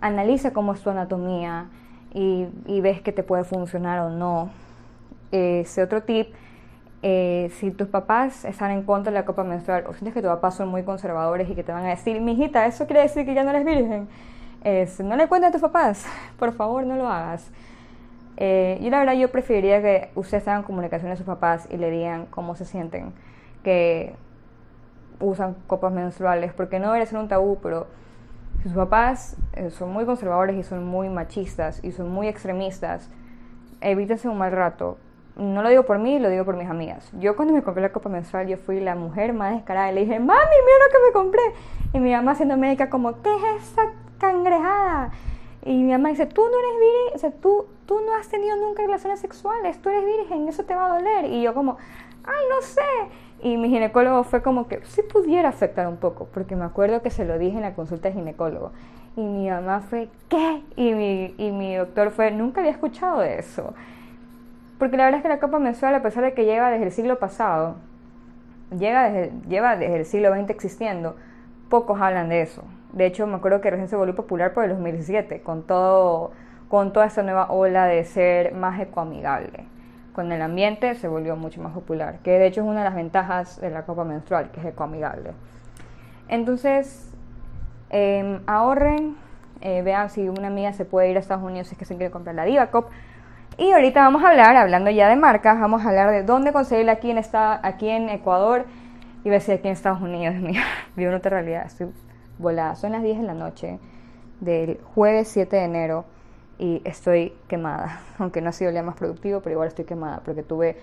analiza 0.00 0.52
cómo 0.52 0.72
es 0.72 0.80
tu 0.80 0.90
anatomía 0.90 1.66
y, 2.12 2.46
ves 2.80 3.00
que 3.00 3.12
te 3.12 3.22
puede 3.22 3.44
funcionar 3.44 4.00
o 4.00 4.10
no. 4.10 4.50
Ese 5.30 5.82
otro 5.82 6.02
tip, 6.02 6.28
eh, 7.02 7.50
si 7.56 7.70
tus 7.70 7.88
papás 7.88 8.44
están 8.44 8.70
en 8.70 8.82
contra 8.82 9.12
de 9.12 9.18
la 9.18 9.24
copa 9.24 9.44
menstrual 9.44 9.84
o 9.86 9.92
sientes 9.92 10.14
que 10.14 10.22
tus 10.22 10.30
papás 10.30 10.54
son 10.54 10.68
muy 10.68 10.82
conservadores 10.84 11.48
y 11.50 11.54
que 11.54 11.64
te 11.64 11.72
van 11.72 11.84
a 11.84 11.90
decir, 11.90 12.20
mijita, 12.20 12.66
eso 12.66 12.86
quiere 12.86 13.02
decir 13.02 13.24
que 13.24 13.34
ya 13.34 13.44
no 13.44 13.50
eres 13.50 13.64
virgen, 13.64 14.08
no 15.02 15.16
le 15.16 15.28
cuentes 15.28 15.48
a 15.48 15.52
tus 15.52 15.60
papás, 15.60 16.06
por 16.38 16.52
favor 16.52 16.84
no 16.86 16.96
lo 16.96 17.08
hagas. 17.08 17.50
Eh, 18.36 18.78
yo 18.82 18.90
la 18.90 18.98
verdad 18.98 19.12
yo 19.14 19.30
preferiría 19.30 19.80
que 19.80 20.10
ustedes 20.14 20.48
hagan 20.48 20.62
comunicación 20.62 21.12
a 21.12 21.16
sus 21.16 21.26
papás 21.26 21.68
y 21.70 21.76
le 21.76 21.90
digan 21.90 22.26
cómo 22.26 22.56
se 22.56 22.64
sienten, 22.64 23.12
que 23.62 24.14
usan 25.20 25.54
copas 25.66 25.92
menstruales, 25.92 26.52
porque 26.52 26.78
no 26.78 26.86
debería 26.86 27.06
ser 27.06 27.18
un 27.18 27.28
tabú, 27.28 27.58
pero 27.62 27.86
sus 28.62 28.72
papás 28.72 29.36
eh, 29.52 29.70
son 29.70 29.92
muy 29.92 30.06
conservadores 30.06 30.56
y 30.56 30.62
son 30.62 30.84
muy 30.84 31.08
machistas 31.08 31.84
y 31.84 31.92
son 31.92 32.10
muy 32.10 32.26
extremistas, 32.26 33.10
evítense 33.80 34.28
un 34.28 34.38
mal 34.38 34.52
rato. 34.52 34.98
No 35.36 35.62
lo 35.62 35.68
digo 35.68 35.82
por 35.82 35.98
mí, 35.98 36.20
lo 36.20 36.30
digo 36.30 36.44
por 36.44 36.56
mis 36.56 36.70
amigas. 36.70 37.10
Yo 37.18 37.34
cuando 37.34 37.52
me 37.52 37.62
compré 37.62 37.82
la 37.82 37.90
copa 37.90 38.08
menstrual, 38.08 38.46
yo 38.46 38.56
fui 38.56 38.80
la 38.80 38.94
mujer 38.94 39.32
más 39.32 39.52
descarada 39.52 39.90
y 39.90 39.94
le 39.94 40.00
dije, 40.02 40.20
mami, 40.20 40.30
mira 40.30 40.78
lo 40.86 40.92
que 40.92 41.06
me 41.06 41.12
compré. 41.12 41.42
Y 41.92 41.98
mi 41.98 42.12
mamá 42.12 42.36
siendo 42.36 42.56
médica 42.56 42.88
como, 42.88 43.20
¿qué 43.20 43.34
es 43.56 43.72
esa 43.72 43.90
cangrejada? 44.18 45.12
Y 45.64 45.82
mi 45.82 45.92
mamá 45.92 46.10
dice, 46.10 46.26
tú 46.26 46.42
no 46.42 46.58
eres 46.58 46.80
virgen, 46.80 47.14
o 47.14 47.18
sea, 47.18 47.30
tú, 47.30 47.66
tú 47.86 48.00
no 48.00 48.14
has 48.14 48.28
tenido 48.28 48.56
nunca 48.56 48.82
relaciones 48.82 49.20
sexuales, 49.20 49.80
tú 49.80 49.88
eres 49.88 50.04
virgen, 50.04 50.48
eso 50.48 50.64
te 50.64 50.74
va 50.74 50.86
a 50.86 50.98
doler. 50.98 51.24
Y 51.26 51.42
yo 51.42 51.54
como, 51.54 51.78
ay, 52.24 52.44
no 52.50 52.60
sé. 52.62 52.82
Y 53.42 53.56
mi 53.56 53.68
ginecólogo 53.70 54.24
fue 54.24 54.42
como 54.42 54.68
que 54.68 54.80
sí 54.84 55.02
pudiera 55.02 55.48
afectar 55.48 55.86
un 55.86 55.96
poco, 55.96 56.28
porque 56.32 56.56
me 56.56 56.64
acuerdo 56.64 57.02
que 57.02 57.10
se 57.10 57.24
lo 57.24 57.38
dije 57.38 57.56
en 57.56 57.62
la 57.62 57.74
consulta 57.74 58.08
de 58.08 58.14
ginecólogo. 58.14 58.72
Y 59.16 59.22
mi 59.22 59.48
mamá 59.48 59.80
fue, 59.80 60.08
¿qué? 60.28 60.62
Y 60.76 60.92
mi, 60.92 61.34
y 61.38 61.50
mi 61.50 61.76
doctor 61.76 62.10
fue, 62.10 62.30
nunca 62.30 62.60
había 62.60 62.72
escuchado 62.72 63.20
de 63.20 63.38
eso. 63.38 63.74
Porque 64.78 64.96
la 64.96 65.04
verdad 65.04 65.18
es 65.18 65.22
que 65.22 65.28
la 65.28 65.40
copa 65.40 65.58
mensual, 65.58 65.94
a 65.94 66.02
pesar 66.02 66.24
de 66.24 66.34
que 66.34 66.44
llega 66.44 66.70
desde 66.70 66.84
el 66.84 66.92
siglo 66.92 67.18
pasado, 67.18 67.76
llega 68.76 69.08
desde, 69.08 69.32
lleva 69.48 69.76
desde 69.76 69.96
el 69.96 70.04
siglo 70.04 70.34
XX 70.34 70.50
existiendo, 70.50 71.16
pocos 71.68 72.00
hablan 72.00 72.28
de 72.28 72.42
eso. 72.42 72.64
De 72.94 73.06
hecho, 73.06 73.26
me 73.26 73.36
acuerdo 73.36 73.60
que 73.60 73.70
recién 73.70 73.88
se 73.88 73.96
volvió 73.96 74.14
popular 74.14 74.54
por 74.54 74.64
el 74.64 74.70
2017, 74.70 75.42
con, 75.42 75.64
todo, 75.64 76.32
con 76.68 76.92
toda 76.92 77.06
esta 77.06 77.22
nueva 77.22 77.50
ola 77.50 77.86
de 77.86 78.04
ser 78.04 78.54
más 78.54 78.80
ecoamigable 78.80 79.74
con 80.14 80.30
el 80.30 80.40
ambiente 80.40 80.94
se 80.94 81.08
volvió 81.08 81.36
mucho 81.36 81.60
más 81.60 81.72
popular, 81.72 82.20
que 82.22 82.30
de 82.30 82.46
hecho 82.46 82.62
es 82.62 82.66
una 82.66 82.78
de 82.78 82.84
las 82.84 82.94
ventajas 82.94 83.60
de 83.60 83.68
la 83.70 83.82
copa 83.82 84.04
menstrual, 84.04 84.50
que 84.52 84.60
es 84.60 84.66
ecoamigable. 84.66 85.32
Entonces, 86.28 87.12
em, 87.90 88.40
ahorren, 88.46 89.16
eh, 89.60 89.82
vean 89.82 90.08
si 90.10 90.28
una 90.28 90.46
amiga 90.46 90.72
se 90.72 90.84
puede 90.84 91.10
ir 91.10 91.16
a 91.16 91.20
Estados 91.20 91.42
Unidos 91.44 91.68
si 91.68 91.74
es 91.74 91.78
que 91.78 91.84
se 91.84 91.96
quiere 91.96 92.12
comprar 92.12 92.36
la 92.36 92.44
Diva 92.44 92.68
Cup. 92.68 92.86
Y 93.58 93.72
ahorita 93.72 94.02
vamos 94.02 94.22
a 94.24 94.30
hablar, 94.30 94.56
hablando 94.56 94.90
ya 94.90 95.08
de 95.08 95.16
marcas, 95.16 95.60
vamos 95.60 95.84
a 95.84 95.88
hablar 95.88 96.10
de 96.10 96.22
dónde 96.22 96.52
conseguirla 96.52 96.92
aquí 96.92 97.10
en, 97.10 97.18
esta, 97.18 97.60
aquí 97.66 97.88
en 97.88 98.08
Ecuador 98.08 98.64
y 99.24 99.30
ver 99.30 99.40
si 99.40 99.52
aquí 99.52 99.66
en 99.66 99.72
Estados 99.72 100.00
Unidos. 100.00 100.34
Mira, 100.40 100.62
vivo 100.96 101.10
en 101.10 101.16
otra 101.16 101.30
realidad, 101.30 101.66
estoy 101.66 101.88
volada. 102.38 102.76
Son 102.76 102.92
las 102.92 103.02
10 103.02 103.18
de 103.18 103.24
la 103.24 103.34
noche 103.34 103.78
del 104.40 104.80
jueves 104.94 105.28
7 105.28 105.56
de 105.56 105.64
enero 105.64 106.04
y 106.58 106.82
estoy 106.84 107.34
quemada, 107.48 108.00
aunque 108.18 108.40
no 108.40 108.50
ha 108.50 108.52
sido 108.52 108.68
el 108.68 108.74
día 108.74 108.82
más 108.82 108.96
productivo, 108.96 109.40
pero 109.40 109.52
igual 109.52 109.68
estoy 109.68 109.84
quemada 109.84 110.20
porque 110.24 110.42
tuve 110.42 110.76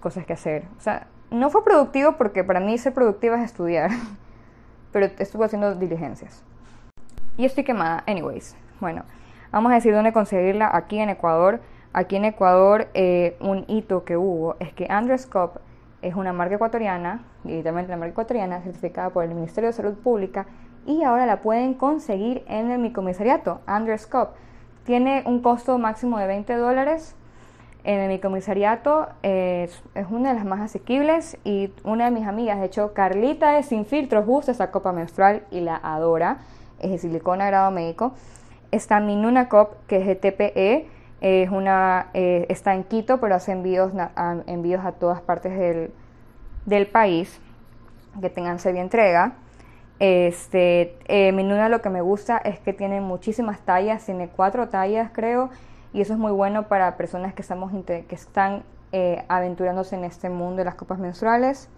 cosas 0.00 0.26
que 0.26 0.32
hacer. 0.32 0.64
O 0.78 0.80
sea, 0.80 1.06
no 1.30 1.50
fue 1.50 1.64
productivo 1.64 2.12
porque 2.16 2.44
para 2.44 2.60
mí 2.60 2.76
ser 2.78 2.94
productiva 2.94 3.36
es 3.36 3.44
estudiar, 3.44 3.90
pero 4.92 5.06
estuve 5.18 5.44
haciendo 5.44 5.74
diligencias. 5.74 6.42
Y 7.36 7.44
estoy 7.44 7.64
quemada, 7.64 8.04
anyways. 8.06 8.56
Bueno, 8.80 9.04
vamos 9.50 9.72
a 9.72 9.76
decir 9.76 9.92
dónde 9.92 10.12
conseguirla 10.12 10.70
aquí 10.72 10.98
en 10.98 11.10
Ecuador. 11.10 11.60
Aquí 11.92 12.16
en 12.16 12.24
Ecuador 12.24 12.88
eh, 12.94 13.36
un 13.40 13.64
hito 13.68 14.04
que 14.04 14.16
hubo 14.16 14.56
es 14.58 14.72
que 14.72 14.86
Andres 14.88 15.26
Cop 15.26 15.58
es 16.02 16.14
una 16.14 16.32
marca 16.32 16.56
ecuatoriana, 16.56 17.24
directamente 17.44 17.90
la 17.90 17.96
marca 17.96 18.12
ecuatoriana, 18.12 18.60
certificada 18.60 19.10
por 19.10 19.24
el 19.24 19.34
Ministerio 19.34 19.70
de 19.70 19.72
Salud 19.72 19.94
Pública, 19.94 20.46
y 20.86 21.02
ahora 21.02 21.26
la 21.26 21.40
pueden 21.40 21.74
conseguir 21.74 22.44
en 22.48 22.70
el 22.70 22.78
micomisariato, 22.78 23.60
Andres 23.66 24.06
Cop 24.06 24.30
tiene 24.84 25.22
un 25.26 25.40
costo 25.40 25.78
máximo 25.78 26.18
de 26.18 26.26
20 26.26 26.54
dólares. 26.56 27.16
En 27.84 28.08
mi 28.08 28.18
comisariato 28.18 29.08
es, 29.22 29.82
una 30.10 30.30
de 30.30 30.36
las 30.36 30.44
más 30.46 30.60
asequibles 30.60 31.36
y 31.44 31.70
una 31.84 32.06
de 32.06 32.10
mis 32.12 32.26
amigas, 32.26 32.58
de 32.58 32.66
hecho 32.66 32.94
Carlita 32.94 33.52
de 33.52 33.62
Sin 33.62 33.84
Filtros, 33.84 34.24
usa 34.26 34.52
esa 34.52 34.70
copa 34.70 34.92
menstrual 34.92 35.42
y 35.50 35.60
la 35.60 35.76
adora. 35.76 36.38
Es 36.80 36.90
de 36.90 36.98
silicona 36.98 37.46
grado 37.46 37.70
médico. 37.70 38.12
Está 38.70 39.00
mi 39.00 39.16
Nuna 39.16 39.48
Cop, 39.48 39.74
que 39.86 39.98
es 39.98 40.06
de 40.06 40.16
TPE. 40.16 40.88
Es 41.20 41.50
una, 41.50 42.08
eh, 42.14 42.46
está 42.48 42.74
en 42.74 42.84
Quito, 42.84 43.20
pero 43.20 43.34
hace 43.34 43.52
envíos 43.52 43.92
a, 43.96 44.36
envíos 44.46 44.84
a 44.84 44.92
todas 44.92 45.20
partes 45.22 45.56
del, 45.58 45.92
del 46.66 46.86
país 46.86 47.40
que 48.20 48.30
tengan 48.30 48.58
serie 48.58 48.80
entrega. 48.80 49.34
Este, 49.98 50.96
eh, 51.06 51.32
mi 51.32 51.44
Nuna 51.44 51.68
lo 51.68 51.80
que 51.80 51.90
me 51.90 52.00
gusta 52.00 52.38
es 52.38 52.58
que 52.58 52.72
tiene 52.72 53.00
muchísimas 53.00 53.60
tallas, 53.60 54.04
tiene 54.04 54.28
cuatro 54.28 54.68
tallas 54.68 55.10
creo, 55.12 55.50
y 55.92 56.00
eso 56.00 56.14
es 56.14 56.18
muy 56.18 56.32
bueno 56.32 56.68
para 56.68 56.96
personas 56.96 57.34
que, 57.34 57.42
estamos 57.42 57.72
que 57.86 58.04
están 58.10 58.64
eh, 58.92 59.24
aventurándose 59.28 59.96
en 59.96 60.04
este 60.04 60.30
mundo 60.30 60.56
de 60.56 60.64
las 60.64 60.74
copas 60.74 60.98
menstruales. 60.98 61.68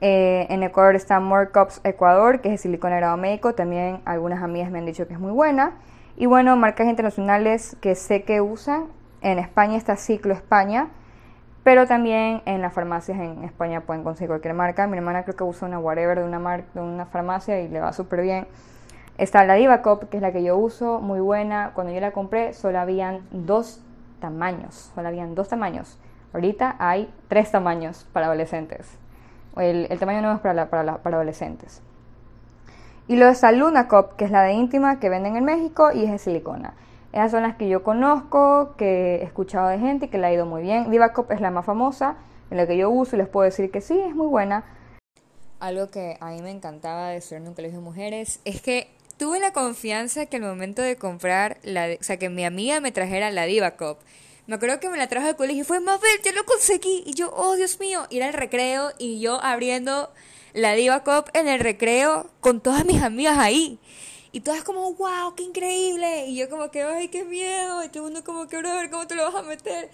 Eh, 0.00 0.46
en 0.50 0.62
Ecuador 0.62 0.96
está 0.96 1.18
More 1.20 1.50
Cups 1.50 1.80
Ecuador, 1.84 2.40
que 2.40 2.48
es 2.48 2.52
de 2.52 2.58
silicona 2.58 2.96
grado 2.96 3.16
médico, 3.16 3.54
también 3.54 4.02
algunas 4.04 4.42
amigas 4.42 4.70
me 4.70 4.78
han 4.78 4.86
dicho 4.86 5.06
que 5.06 5.14
es 5.14 5.20
muy 5.20 5.32
buena. 5.32 5.72
Y 6.16 6.26
bueno, 6.26 6.56
marcas 6.56 6.86
internacionales 6.86 7.76
que 7.80 7.94
sé 7.94 8.22
que 8.22 8.40
usan, 8.40 8.88
en 9.22 9.38
España 9.38 9.76
está 9.76 9.96
Ciclo 9.96 10.34
España, 10.34 10.88
pero 11.64 11.86
también 11.86 12.42
en 12.44 12.60
las 12.60 12.74
farmacias 12.74 13.18
en 13.18 13.42
España 13.42 13.80
pueden 13.80 14.04
conseguir 14.04 14.28
cualquier 14.28 14.52
marca. 14.52 14.86
Mi 14.86 14.98
hermana 14.98 15.24
creo 15.24 15.34
que 15.34 15.44
usa 15.44 15.66
una 15.66 15.78
whatever 15.78 16.18
de 16.18 16.24
una, 16.24 16.38
marca, 16.38 16.66
de 16.74 16.80
una 16.80 17.06
farmacia 17.06 17.60
y 17.60 17.68
le 17.68 17.80
va 17.80 17.92
súper 17.94 18.20
bien. 18.20 18.46
Está 19.16 19.44
la 19.44 19.54
Diva 19.54 19.80
Cop, 19.80 20.10
que 20.10 20.18
es 20.18 20.22
la 20.22 20.30
que 20.30 20.42
yo 20.42 20.58
uso, 20.58 21.00
muy 21.00 21.20
buena. 21.20 21.72
Cuando 21.74 21.92
yo 21.92 22.00
la 22.00 22.12
compré 22.12 22.52
solo 22.52 22.78
habían 22.78 23.22
dos 23.30 23.80
tamaños, 24.20 24.92
solo 24.94 25.08
habían 25.08 25.34
dos 25.34 25.48
tamaños. 25.48 25.98
Ahorita 26.34 26.76
hay 26.78 27.10
tres 27.28 27.50
tamaños 27.50 28.06
para 28.12 28.26
adolescentes. 28.26 28.98
El, 29.56 29.88
tamaño 29.98 30.20
nuevo 30.20 30.36
es 30.36 30.42
para, 30.42 30.68
para, 30.68 30.98
para 30.98 31.16
adolescentes. 31.16 31.80
Y 33.06 33.16
luego 33.16 33.32
está 33.32 33.52
Luna 33.52 33.88
Cop, 33.88 34.16
que 34.16 34.26
es 34.26 34.30
la 34.30 34.42
de 34.42 34.52
íntima 34.52 34.98
que 34.98 35.08
venden 35.08 35.36
en 35.36 35.44
México 35.44 35.92
y 35.92 36.04
es 36.04 36.10
de 36.10 36.18
silicona. 36.18 36.74
Esas 37.14 37.30
son 37.30 37.44
las 37.44 37.54
que 37.54 37.68
yo 37.68 37.84
conozco, 37.84 38.74
que 38.76 39.18
he 39.18 39.22
escuchado 39.22 39.68
de 39.68 39.78
gente 39.78 40.06
y 40.06 40.08
que 40.08 40.18
le 40.18 40.26
ha 40.26 40.32
ido 40.32 40.46
muy 40.46 40.62
bien. 40.62 40.90
Divacop 40.90 41.30
es 41.30 41.40
la 41.40 41.52
más 41.52 41.64
famosa, 41.64 42.16
en 42.50 42.56
la 42.56 42.66
que 42.66 42.76
yo 42.76 42.90
uso 42.90 43.14
y 43.14 43.20
les 43.20 43.28
puedo 43.28 43.44
decir 43.44 43.70
que 43.70 43.80
sí, 43.80 43.96
es 44.00 44.16
muy 44.16 44.26
buena. 44.26 44.64
Algo 45.60 45.92
que 45.92 46.16
a 46.18 46.30
mí 46.30 46.42
me 46.42 46.50
encantaba 46.50 47.10
de 47.10 47.18
estudiar 47.18 47.42
en 47.42 47.48
un 47.48 47.54
colegio 47.54 47.78
de 47.78 47.84
mujeres 47.84 48.40
es 48.44 48.60
que 48.60 48.88
tuve 49.16 49.38
la 49.38 49.52
confianza 49.52 50.26
que 50.26 50.38
al 50.38 50.42
momento 50.42 50.82
de 50.82 50.96
comprar, 50.96 51.58
la, 51.62 51.86
o 52.00 52.02
sea, 52.02 52.16
que 52.16 52.28
mi 52.30 52.44
amiga 52.44 52.80
me 52.80 52.90
trajera 52.90 53.30
la 53.30 53.44
Divacop. 53.44 54.00
Me 54.48 54.56
acuerdo 54.56 54.80
que 54.80 54.88
me 54.88 54.98
la 54.98 55.06
trajo 55.06 55.28
al 55.28 55.36
colegio 55.36 55.62
y 55.62 55.64
fue, 55.64 55.78
Mabel, 55.78 56.20
ya 56.24 56.32
lo 56.32 56.44
conseguí. 56.44 57.04
Y 57.06 57.14
yo, 57.14 57.32
oh 57.32 57.54
Dios 57.54 57.78
mío, 57.78 58.08
ir 58.10 58.24
al 58.24 58.32
recreo 58.32 58.90
y 58.98 59.20
yo 59.20 59.40
abriendo 59.40 60.10
la 60.52 60.72
Divacop 60.72 61.28
en 61.32 61.46
el 61.46 61.60
recreo 61.60 62.26
con 62.40 62.60
todas 62.60 62.84
mis 62.84 63.04
amigas 63.04 63.38
ahí. 63.38 63.78
Y 64.34 64.40
todas 64.40 64.64
como, 64.64 64.92
wow, 64.94 65.32
qué 65.36 65.44
increíble. 65.44 66.26
Y 66.26 66.34
yo 66.34 66.50
como 66.50 66.68
que, 66.72 66.82
ay, 66.82 67.06
qué 67.06 67.22
miedo. 67.22 67.84
Y 67.84 67.88
todo 67.88 68.08
el 68.08 68.12
mundo 68.12 68.24
como 68.24 68.48
que, 68.48 68.60
ver 68.60 68.90
cómo 68.90 69.06
te 69.06 69.14
lo 69.14 69.22
vas 69.22 69.36
a 69.36 69.42
meter. 69.42 69.92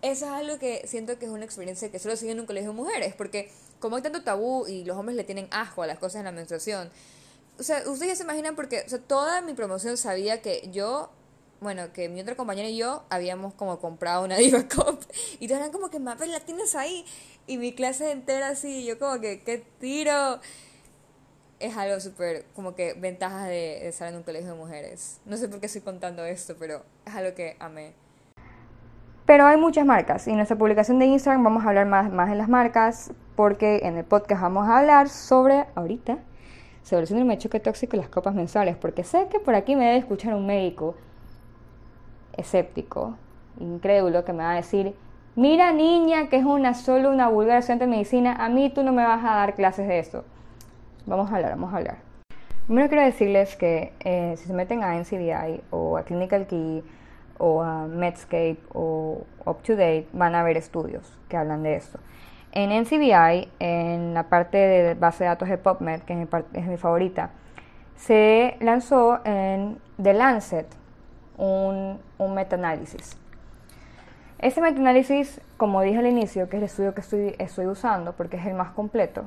Eso 0.00 0.24
es 0.24 0.30
algo 0.30 0.58
que 0.58 0.86
siento 0.86 1.18
que 1.18 1.26
es 1.26 1.30
una 1.30 1.44
experiencia 1.44 1.90
que 1.90 1.98
solo 1.98 2.16
sigue 2.16 2.32
en 2.32 2.40
un 2.40 2.46
colegio 2.46 2.70
de 2.70 2.76
mujeres. 2.76 3.14
Porque 3.14 3.50
como 3.80 3.96
hay 3.96 4.02
tanto 4.02 4.22
tabú 4.22 4.66
y 4.66 4.82
los 4.84 4.96
hombres 4.96 5.14
le 5.14 5.24
tienen 5.24 5.46
asco 5.50 5.82
a 5.82 5.86
las 5.86 5.98
cosas 5.98 6.20
en 6.20 6.24
la 6.24 6.32
menstruación. 6.32 6.88
O 7.58 7.62
sea, 7.62 7.82
ustedes 7.86 8.12
ya 8.12 8.16
se 8.16 8.22
imaginan 8.22 8.56
porque 8.56 8.82
o 8.86 8.88
sea, 8.88 8.98
toda 8.98 9.42
mi 9.42 9.52
promoción 9.52 9.98
sabía 9.98 10.40
que 10.40 10.70
yo 10.72 11.10
bueno, 11.60 11.92
que 11.92 12.08
mi 12.08 12.22
otra 12.22 12.36
compañera 12.36 12.68
y 12.68 12.78
yo 12.78 13.04
habíamos 13.10 13.52
como 13.52 13.78
comprado 13.78 14.24
una 14.24 14.36
Diva 14.38 14.66
Cup 14.68 15.00
y 15.38 15.48
todos 15.48 15.60
eran 15.60 15.70
como 15.70 15.90
que, 15.90 15.98
Mapel, 15.98 16.32
la 16.32 16.40
tienes 16.40 16.74
ahí. 16.74 17.04
Y 17.46 17.58
mi 17.58 17.74
clase 17.74 18.10
entera 18.10 18.48
así, 18.48 18.86
yo 18.86 18.98
como 18.98 19.20
que, 19.20 19.42
qué 19.42 19.58
tiro 19.78 20.40
es 21.60 21.76
algo 21.76 21.98
súper, 22.00 22.44
como 22.54 22.74
que 22.74 22.94
ventajas 22.94 23.48
de, 23.48 23.88
estar 23.88 24.08
en 24.08 24.16
un 24.16 24.22
colegio 24.22 24.50
de 24.52 24.56
mujeres. 24.56 25.20
No 25.24 25.36
sé 25.36 25.48
por 25.48 25.60
qué 25.60 25.66
estoy 25.66 25.82
contando 25.82 26.24
esto, 26.24 26.56
pero 26.58 26.82
es 27.06 27.14
algo 27.14 27.34
que 27.34 27.56
amé. 27.60 27.92
Pero 29.26 29.46
hay 29.46 29.56
muchas 29.56 29.86
marcas 29.86 30.26
y 30.26 30.30
en 30.30 30.36
nuestra 30.36 30.58
publicación 30.58 30.98
de 30.98 31.06
Instagram 31.06 31.42
vamos 31.42 31.64
a 31.64 31.68
hablar 31.68 31.86
más, 31.86 32.12
más 32.12 32.28
de 32.28 32.36
las 32.36 32.48
marcas, 32.48 33.12
porque 33.36 33.80
en 33.84 33.96
el 33.96 34.04
podcast 34.04 34.42
vamos 34.42 34.68
a 34.68 34.78
hablar 34.78 35.08
sobre, 35.08 35.64
ahorita, 35.74 36.18
sobre 36.82 37.02
el 37.02 37.06
síndrome 37.08 37.36
de 37.36 37.38
choque 37.38 37.58
tóxico 37.58 37.96
y 37.96 38.00
las 38.00 38.10
copas 38.10 38.34
mensuales, 38.34 38.76
porque 38.76 39.02
sé 39.02 39.28
que 39.30 39.40
por 39.40 39.54
aquí 39.54 39.76
me 39.76 39.86
debe 39.86 39.96
escuchar 39.96 40.34
un 40.34 40.46
médico 40.46 40.94
escéptico, 42.36 43.16
incrédulo, 43.58 44.24
que 44.24 44.34
me 44.34 44.44
va 44.44 44.52
a 44.52 44.56
decir, 44.56 44.94
mira 45.36 45.72
niña, 45.72 46.28
que 46.28 46.36
es 46.36 46.44
una 46.44 46.74
solo 46.74 47.10
una 47.10 47.28
vulgar 47.28 47.58
estudiante 47.58 47.86
de 47.86 47.90
medicina, 47.90 48.36
a 48.38 48.50
mí 48.50 48.68
tú 48.68 48.82
no 48.82 48.92
me 48.92 49.04
vas 49.04 49.24
a 49.24 49.36
dar 49.36 49.54
clases 49.54 49.88
de 49.88 50.00
eso. 50.00 50.24
Vamos 51.06 51.30
a 51.30 51.36
hablar, 51.36 51.50
vamos 51.50 51.74
a 51.74 51.76
hablar. 51.76 51.96
Primero 52.64 52.88
quiero 52.88 53.04
decirles 53.04 53.56
que 53.56 53.92
eh, 54.00 54.34
si 54.38 54.46
se 54.46 54.54
meten 54.54 54.82
a 54.82 54.94
NCDI 54.98 55.60
o 55.70 55.98
a 55.98 56.02
Clinical 56.04 56.46
Key 56.46 56.82
o 57.36 57.62
a 57.62 57.86
Medscape 57.86 58.56
o 58.72 59.26
Up 59.44 59.62
to 59.62 59.72
Date 59.72 60.06
van 60.14 60.34
a 60.34 60.42
ver 60.42 60.56
estudios 60.56 61.18
que 61.28 61.36
hablan 61.36 61.62
de 61.62 61.76
esto. 61.76 61.98
En 62.52 62.70
NCBI, 62.70 63.50
en 63.58 64.14
la 64.14 64.30
parte 64.30 64.56
de 64.56 64.94
base 64.94 65.24
de 65.24 65.28
datos 65.28 65.48
de 65.50 65.58
PubMed, 65.58 66.00
que 66.02 66.26
es 66.54 66.66
mi, 66.66 66.76
favorita, 66.78 67.32
se 67.96 68.56
lanzó 68.60 69.20
en 69.26 69.78
The 70.02 70.14
Lancet 70.14 70.68
un, 71.36 72.00
un 72.16 72.34
metaanálisis. 72.34 73.18
Ese 74.38 74.62
metaanálisis, 74.62 75.38
como 75.58 75.82
dije 75.82 75.98
al 75.98 76.06
inicio, 76.06 76.48
que 76.48 76.56
es 76.56 76.62
el 76.62 76.66
estudio 76.66 76.94
que 76.94 77.02
estoy 77.42 77.66
usando 77.66 78.14
porque 78.14 78.38
es 78.38 78.46
el 78.46 78.54
más 78.54 78.70
completo, 78.70 79.24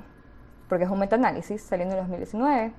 porque 0.69 0.86
es 0.86 0.89
un 0.89 0.99
metaanálisis 0.99 1.62
saliendo 1.62 1.95
en 1.95 2.01
2019, 2.01 2.71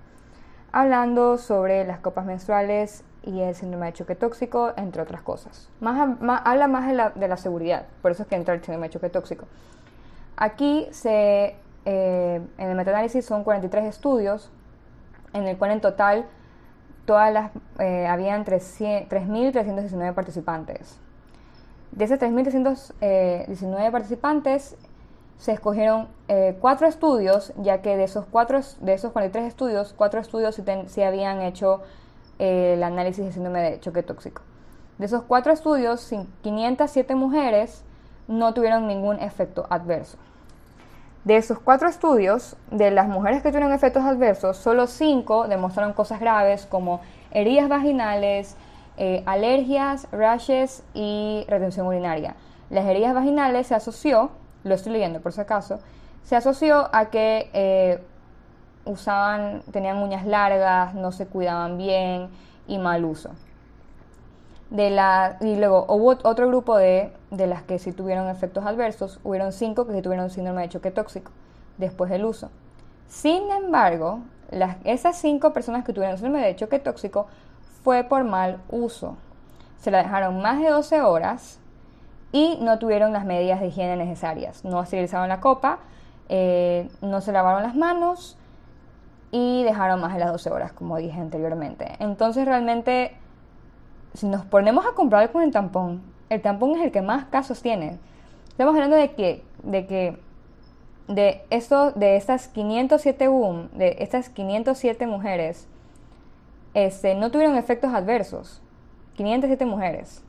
hablando 0.72 1.38
sobre 1.38 1.84
las 1.84 1.98
copas 2.00 2.26
menstruales 2.26 3.04
y 3.22 3.40
el 3.40 3.54
síndrome 3.54 3.86
de 3.86 3.92
choque 3.94 4.14
tóxico, 4.14 4.72
entre 4.76 5.02
otras 5.02 5.22
cosas. 5.22 5.70
Más, 5.80 6.16
habla 6.44 6.68
más 6.68 6.86
de 6.86 6.94
la, 6.94 7.10
de 7.10 7.28
la, 7.28 7.36
seguridad, 7.36 7.86
por 8.02 8.12
eso 8.12 8.22
es 8.22 8.28
que 8.28 8.36
entra 8.36 8.54
el 8.54 8.62
síndrome 8.62 8.88
de 8.88 8.94
choque 8.94 9.10
tóxico. 9.10 9.46
Aquí 10.36 10.86
se, 10.92 11.56
eh, 11.84 12.40
en 12.58 12.68
el 12.68 12.76
metaanálisis 12.76 13.24
son 13.24 13.44
43 13.44 13.86
estudios, 13.86 14.50
en 15.32 15.46
el 15.46 15.56
cual 15.56 15.72
en 15.72 15.80
total 15.80 16.26
todas 17.06 17.32
las, 17.32 17.50
eh, 17.78 18.06
habían 18.06 18.44
3.319 18.44 20.14
participantes. 20.14 21.00
De 21.90 22.04
esos 22.04 22.18
3.319 22.18 23.90
participantes 23.90 24.76
se 25.38 25.52
escogieron 25.52 26.08
eh, 26.26 26.56
cuatro 26.60 26.86
estudios, 26.86 27.52
ya 27.56 27.80
que 27.80 27.96
de 27.96 28.04
esos, 28.04 28.24
cuatro, 28.30 28.60
de 28.80 28.92
esos 28.92 29.12
43 29.12 29.48
estudios, 29.48 29.94
cuatro 29.96 30.20
estudios 30.20 30.60
se 30.86 31.04
habían 31.04 31.42
hecho 31.42 31.82
el 32.38 32.82
análisis 32.82 33.24
de 33.24 33.32
síndrome 33.32 33.62
de 33.62 33.80
choque 33.80 34.02
tóxico. 34.02 34.42
De 34.98 35.06
esos 35.06 35.22
cuatro 35.22 35.52
estudios, 35.52 36.12
507 36.42 37.14
mujeres 37.14 37.84
no 38.26 38.52
tuvieron 38.52 38.86
ningún 38.86 39.20
efecto 39.20 39.66
adverso. 39.70 40.18
De 41.24 41.36
esos 41.36 41.58
cuatro 41.58 41.88
estudios, 41.88 42.56
de 42.70 42.90
las 42.90 43.08
mujeres 43.08 43.42
que 43.42 43.50
tuvieron 43.50 43.72
efectos 43.72 44.04
adversos, 44.04 44.56
solo 44.56 44.86
cinco 44.86 45.46
demostraron 45.46 45.92
cosas 45.92 46.20
graves 46.20 46.66
como 46.66 47.00
heridas 47.30 47.68
vaginales, 47.68 48.56
eh, 48.96 49.22
alergias, 49.26 50.08
rashes 50.10 50.82
y 50.94 51.44
retención 51.48 51.86
urinaria. 51.86 52.34
Las 52.70 52.86
heridas 52.86 53.14
vaginales 53.14 53.68
se 53.68 53.74
asoció, 53.74 54.30
lo 54.64 54.74
estoy 54.74 54.92
leyendo 54.92 55.20
por 55.20 55.32
si 55.32 55.40
acaso, 55.40 55.80
se 56.24 56.36
asoció 56.36 56.88
a 56.92 57.06
que 57.06 57.50
eh, 57.52 58.02
usaban, 58.84 59.62
tenían 59.72 59.98
uñas 59.98 60.26
largas, 60.26 60.94
no 60.94 61.12
se 61.12 61.26
cuidaban 61.26 61.78
bien 61.78 62.28
y 62.66 62.78
mal 62.78 63.04
uso. 63.04 63.30
De 64.70 64.90
la, 64.90 65.38
y 65.40 65.56
luego 65.56 65.86
hubo 65.88 66.10
otro 66.10 66.48
grupo 66.48 66.76
de, 66.76 67.12
de 67.30 67.46
las 67.46 67.62
que 67.62 67.78
sí 67.78 67.92
tuvieron 67.92 68.28
efectos 68.28 68.66
adversos, 68.66 69.20
hubieron 69.24 69.52
cinco 69.52 69.86
que 69.86 69.94
sí 69.94 70.02
tuvieron 70.02 70.28
síndrome 70.28 70.62
de 70.62 70.68
choque 70.68 70.90
tóxico 70.90 71.32
después 71.78 72.10
del 72.10 72.24
uso. 72.26 72.50
Sin 73.08 73.50
embargo, 73.50 74.20
las, 74.50 74.76
esas 74.84 75.16
cinco 75.16 75.52
personas 75.54 75.84
que 75.84 75.92
tuvieron 75.92 76.18
síndrome 76.18 76.44
de 76.44 76.56
choque 76.56 76.78
tóxico 76.78 77.26
fue 77.82 78.04
por 78.04 78.24
mal 78.24 78.58
uso. 78.68 79.16
Se 79.80 79.90
la 79.90 79.98
dejaron 80.02 80.42
más 80.42 80.60
de 80.60 80.68
12 80.68 81.00
horas 81.00 81.58
y 82.32 82.58
no 82.60 82.78
tuvieron 82.78 83.12
las 83.12 83.24
medidas 83.24 83.60
de 83.60 83.68
higiene 83.68 83.96
necesarias. 83.96 84.64
No 84.64 84.82
esterilizaron 84.82 85.28
la 85.28 85.40
copa, 85.40 85.80
eh, 86.28 86.88
no 87.00 87.20
se 87.20 87.32
lavaron 87.32 87.62
las 87.62 87.74
manos 87.74 88.36
y 89.30 89.62
dejaron 89.62 90.00
más 90.00 90.12
de 90.12 90.20
las 90.20 90.32
12 90.32 90.50
horas, 90.50 90.72
como 90.72 90.96
dije 90.98 91.18
anteriormente. 91.20 91.94
Entonces 92.00 92.44
realmente, 92.44 93.12
si 94.14 94.26
nos 94.26 94.44
ponemos 94.44 94.86
a 94.86 94.92
comprar 94.92 95.30
con 95.32 95.42
el 95.42 95.52
tampón, 95.52 96.02
el 96.28 96.42
tampón 96.42 96.76
es 96.76 96.82
el 96.82 96.92
que 96.92 97.02
más 97.02 97.24
casos 97.26 97.62
tiene. 97.62 97.98
Estamos 98.48 98.74
hablando 98.74 98.96
de 98.96 99.12
que, 99.12 99.44
de 99.62 99.86
que 99.86 100.18
de 101.08 101.44
esto, 101.50 101.92
de 101.92 102.16
estas 102.16 102.48
507 102.48 103.28
boom, 103.28 103.70
de 103.72 103.96
estas 104.00 104.28
507 104.28 105.06
mujeres, 105.06 105.66
este, 106.74 107.14
no 107.14 107.30
tuvieron 107.30 107.56
efectos 107.56 107.92
adversos. 107.94 108.60
507 109.16 109.64
mujeres. 109.64 110.22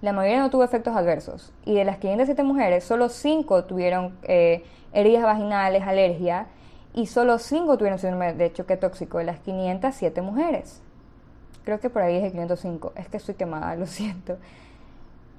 La 0.00 0.12
mayoría 0.12 0.38
no 0.40 0.50
tuvo 0.50 0.64
efectos 0.64 0.96
adversos. 0.96 1.52
Y 1.64 1.74
de 1.74 1.84
las 1.84 1.98
507 1.98 2.42
mujeres, 2.44 2.84
solo 2.84 3.08
5 3.08 3.64
tuvieron 3.64 4.16
eh, 4.22 4.64
heridas 4.92 5.24
vaginales, 5.24 5.82
alergia, 5.82 6.46
y 6.94 7.06
solo 7.06 7.38
5 7.38 7.76
tuvieron 7.78 7.98
síndrome 7.98 8.32
de 8.32 8.52
choque 8.52 8.76
tóxico 8.76 9.18
de 9.18 9.24
las 9.24 9.38
507 9.40 10.22
mujeres. 10.22 10.82
Creo 11.64 11.80
que 11.80 11.90
por 11.90 12.02
ahí 12.02 12.16
es 12.16 12.24
el 12.24 12.30
505. 12.32 12.92
Es 12.96 13.08
que 13.08 13.16
estoy 13.16 13.34
quemada, 13.34 13.74
lo 13.76 13.86
siento. 13.86 14.38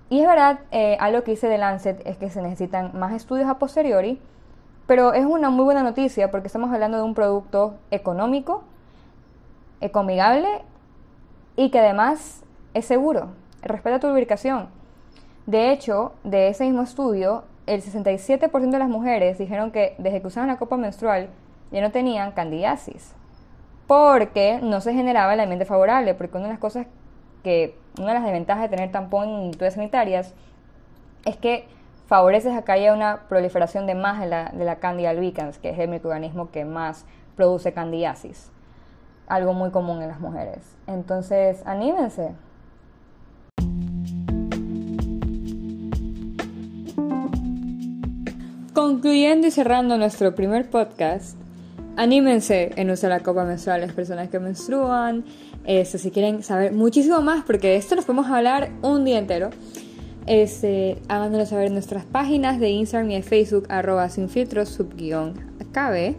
Y 0.09 0.21
es 0.21 0.27
verdad, 0.27 0.59
eh, 0.71 0.97
algo 0.99 1.23
que 1.23 1.33
hice 1.33 1.47
de 1.47 1.57
Lancet 1.57 2.01
es 2.05 2.17
que 2.17 2.29
se 2.29 2.41
necesitan 2.41 2.91
más 2.97 3.13
estudios 3.13 3.47
a 3.47 3.59
posteriori, 3.59 4.19
pero 4.87 5.13
es 5.13 5.25
una 5.25 5.51
muy 5.51 5.63
buena 5.63 5.83
noticia 5.83 6.31
porque 6.31 6.47
estamos 6.47 6.73
hablando 6.73 6.97
de 6.97 7.03
un 7.03 7.13
producto 7.13 7.75
económico, 7.91 8.63
ecomigable 9.81 10.47
y 11.55 11.69
que 11.69 11.79
además 11.79 12.43
es 12.73 12.85
seguro, 12.85 13.29
respeta 13.61 13.99
tu 13.99 14.07
lubricación. 14.07 14.67
De 15.45 15.71
hecho, 15.71 16.13
de 16.23 16.49
ese 16.49 16.65
mismo 16.65 16.81
estudio, 16.83 17.43
el 17.65 17.81
67% 17.81 18.69
de 18.69 18.79
las 18.79 18.89
mujeres 18.89 19.37
dijeron 19.37 19.71
que 19.71 19.95
desde 19.97 20.21
que 20.21 20.27
usaban 20.27 20.47
la 20.47 20.57
copa 20.57 20.77
menstrual 20.77 21.29
ya 21.71 21.81
no 21.81 21.91
tenían 21.91 22.31
candidiasis, 22.31 23.13
porque 23.87 24.59
no 24.61 24.81
se 24.81 24.93
generaba 24.93 25.33
el 25.33 25.39
ambiente 25.39 25.65
favorable, 25.65 26.13
porque 26.13 26.37
una 26.37 26.47
de 26.47 26.53
las 26.53 26.59
cosas 26.59 26.87
que, 27.43 27.75
una 27.97 28.09
de 28.09 28.13
las 28.15 28.23
desventajas 28.23 28.63
de 28.63 28.75
tener 28.75 28.91
tampón 28.91 29.29
en 29.29 29.51
toallas 29.51 29.75
sanitarias 29.75 30.33
es 31.25 31.37
que 31.37 31.67
favoreces 32.07 32.55
a 32.55 32.63
que 32.63 32.71
haya 32.71 32.93
una 32.93 33.27
proliferación 33.29 33.85
de 33.85 33.95
más 33.95 34.19
de 34.19 34.27
la, 34.27 34.49
de 34.49 34.65
la 34.65 34.77
Candida 34.77 35.11
albicans, 35.11 35.59
que 35.59 35.69
es 35.69 35.79
el 35.79 35.89
microorganismo 35.89 36.49
que 36.49 36.65
más 36.65 37.05
produce 37.35 37.71
candidiasis, 37.71 38.51
algo 39.27 39.53
muy 39.53 39.69
común 39.69 40.01
en 40.01 40.09
las 40.09 40.19
mujeres. 40.19 40.75
Entonces, 40.87 41.61
anímense, 41.65 42.33
Concluyendo 48.79 49.45
y 49.45 49.51
cerrando 49.51 49.97
nuestro 49.97 50.33
primer 50.35 50.69
podcast, 50.69 51.35
anímense 51.97 52.71
en 52.77 52.89
usar 52.89 53.09
la 53.09 53.19
copa 53.19 53.43
menstrual 53.43 53.81
las 53.81 53.91
personas 53.91 54.29
que 54.29 54.39
menstruan. 54.39 55.25
Este, 55.65 55.97
si 55.97 56.11
quieren 56.11 56.43
saber 56.43 56.71
muchísimo 56.71 57.19
más, 57.19 57.43
porque 57.43 57.67
de 57.67 57.75
esto 57.75 57.97
nos 57.97 58.05
podemos 58.05 58.27
hablar 58.27 58.69
un 58.81 59.03
día 59.03 59.17
entero, 59.17 59.49
este, 60.27 60.97
háganoslo 61.09 61.45
saber 61.45 61.67
en 61.67 61.73
nuestras 61.73 62.05
páginas 62.05 62.61
de 62.61 62.69
Instagram 62.69 63.11
y 63.11 63.15
de 63.15 63.21
Facebook, 63.21 63.65
arroba 63.67 64.07
sin 64.07 64.29
filtros, 64.29 64.69
subguión, 64.69 65.33
acabe. 65.59 66.15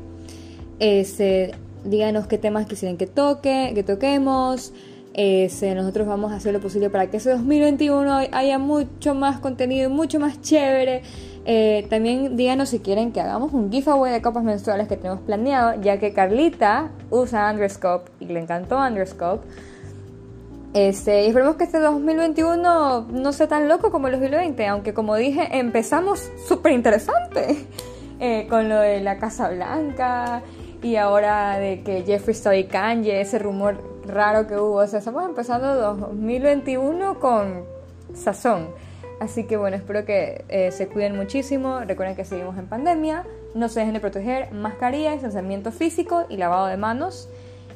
Este, 0.80 1.52
díganos 1.86 2.26
qué 2.26 2.36
temas 2.36 2.66
quisieran 2.66 2.98
que 2.98 3.06
toque, 3.06 3.72
que 3.74 3.82
toquemos. 3.82 4.74
Este, 5.14 5.74
nosotros 5.74 6.06
vamos 6.06 6.30
a 6.30 6.36
hacer 6.36 6.52
lo 6.52 6.60
posible 6.60 6.90
para 6.90 7.10
que 7.10 7.16
ese 7.16 7.30
2021 7.30 8.28
haya 8.32 8.58
mucho 8.58 9.14
más 9.14 9.40
contenido, 9.40 9.88
mucho 9.88 10.20
más 10.20 10.42
chévere. 10.42 11.02
Eh, 11.46 11.86
también 11.88 12.36
díganos 12.36 12.68
si 12.68 12.80
quieren 12.80 13.12
que 13.12 13.20
hagamos 13.20 13.52
un 13.52 13.72
giveaway 13.72 14.12
de 14.12 14.20
copas 14.20 14.44
menstruales 14.44 14.88
que 14.88 14.96
tenemos 14.96 15.20
planeado, 15.20 15.80
ya 15.80 15.98
que 15.98 16.12
Carlita 16.12 16.90
usa 17.10 17.50
Underscope 17.50 18.10
y 18.20 18.26
le 18.26 18.40
encantó 18.40 18.78
Underscope. 18.78 19.46
Este, 20.72 21.24
y 21.24 21.28
esperemos 21.28 21.56
que 21.56 21.64
este 21.64 21.80
2021 21.80 23.08
no 23.10 23.32
sea 23.32 23.48
tan 23.48 23.68
loco 23.68 23.90
como 23.90 24.06
el 24.06 24.12
2020, 24.12 24.66
aunque 24.66 24.94
como 24.94 25.16
dije, 25.16 25.48
empezamos 25.58 26.30
súper 26.46 26.72
interesante 26.72 27.66
eh, 28.20 28.46
con 28.48 28.68
lo 28.68 28.78
de 28.78 29.00
la 29.00 29.18
Casa 29.18 29.48
Blanca 29.48 30.42
y 30.82 30.96
ahora 30.96 31.58
de 31.58 31.82
que 31.82 32.02
Jeffrey 32.02 32.36
está 32.36 32.54
y 32.54 32.64
Kanye, 32.64 33.20
ese 33.20 33.38
rumor 33.38 33.82
raro 34.06 34.46
que 34.46 34.56
hubo. 34.56 34.76
O 34.76 34.86
sea, 34.86 35.00
estamos 35.00 35.24
empezando 35.24 35.74
2021 35.74 37.18
con 37.18 37.64
sazón. 38.14 38.68
Así 39.20 39.44
que 39.44 39.58
bueno, 39.58 39.76
espero 39.76 40.06
que 40.06 40.44
eh, 40.48 40.72
se 40.72 40.88
cuiden 40.88 41.14
muchísimo. 41.14 41.80
Recuerden 41.80 42.16
que 42.16 42.24
seguimos 42.24 42.56
en 42.58 42.66
pandemia. 42.66 43.24
No 43.54 43.68
se 43.68 43.80
dejen 43.80 43.94
de 43.94 44.00
proteger. 44.00 44.50
Mascarilla, 44.50 45.12
distanciamiento 45.12 45.70
físico 45.70 46.24
y 46.30 46.38
lavado 46.38 46.66
de 46.66 46.78
manos. 46.78 47.28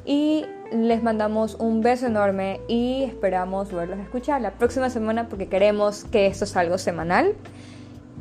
Y 0.05 0.45
les 0.71 1.03
mandamos 1.03 1.55
un 1.55 1.81
beso 1.81 2.07
enorme 2.07 2.61
y 2.67 3.03
esperamos 3.03 3.71
verlos 3.71 3.99
a 3.99 4.01
escuchar 4.01 4.41
la 4.41 4.51
próxima 4.51 4.89
semana 4.89 5.29
porque 5.29 5.47
queremos 5.47 6.03
que 6.05 6.25
esto 6.25 6.47
salga 6.47 6.79
semanal. 6.79 7.35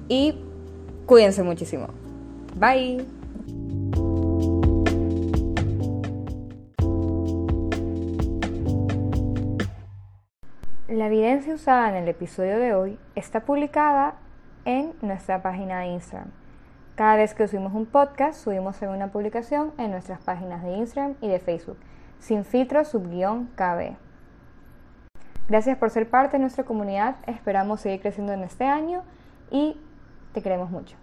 Y 0.09 0.37
cuídense 1.07 1.43
muchísimo. 1.43 1.89
Bye. 2.57 3.14
La 10.95 11.07
evidencia 11.09 11.53
usada 11.53 11.89
en 11.89 11.97
el 11.97 12.09
episodio 12.09 12.57
de 12.57 12.73
hoy 12.73 13.01
está 13.17 13.41
publicada 13.41 14.15
en 14.65 14.93
nuestra 15.03 15.43
página 15.43 15.81
de 15.81 15.87
Instagram. 15.87 16.31
Cada 16.95 17.17
vez 17.17 17.35
que 17.35 17.49
subimos 17.49 17.75
un 17.75 17.85
podcast, 17.85 18.39
subimos 18.39 18.81
una 18.81 19.09
publicación 19.09 19.73
en 19.77 19.91
nuestras 19.91 20.23
páginas 20.23 20.63
de 20.63 20.71
Instagram 20.77 21.17
y 21.21 21.27
de 21.27 21.41
Facebook, 21.41 21.79
sin 22.21 22.45
filtro 22.45 22.85
subguión 22.85 23.47
KB. 23.57 23.97
Gracias 25.49 25.77
por 25.79 25.91
ser 25.91 26.09
parte 26.09 26.37
de 26.37 26.43
nuestra 26.43 26.63
comunidad, 26.63 27.17
esperamos 27.27 27.81
seguir 27.81 28.01
creciendo 28.01 28.33
en 28.33 28.45
este 28.45 28.65
año 28.65 29.03
y 29.51 29.77
te 30.33 30.43
queremos 30.43 30.71
mucho. 30.71 30.97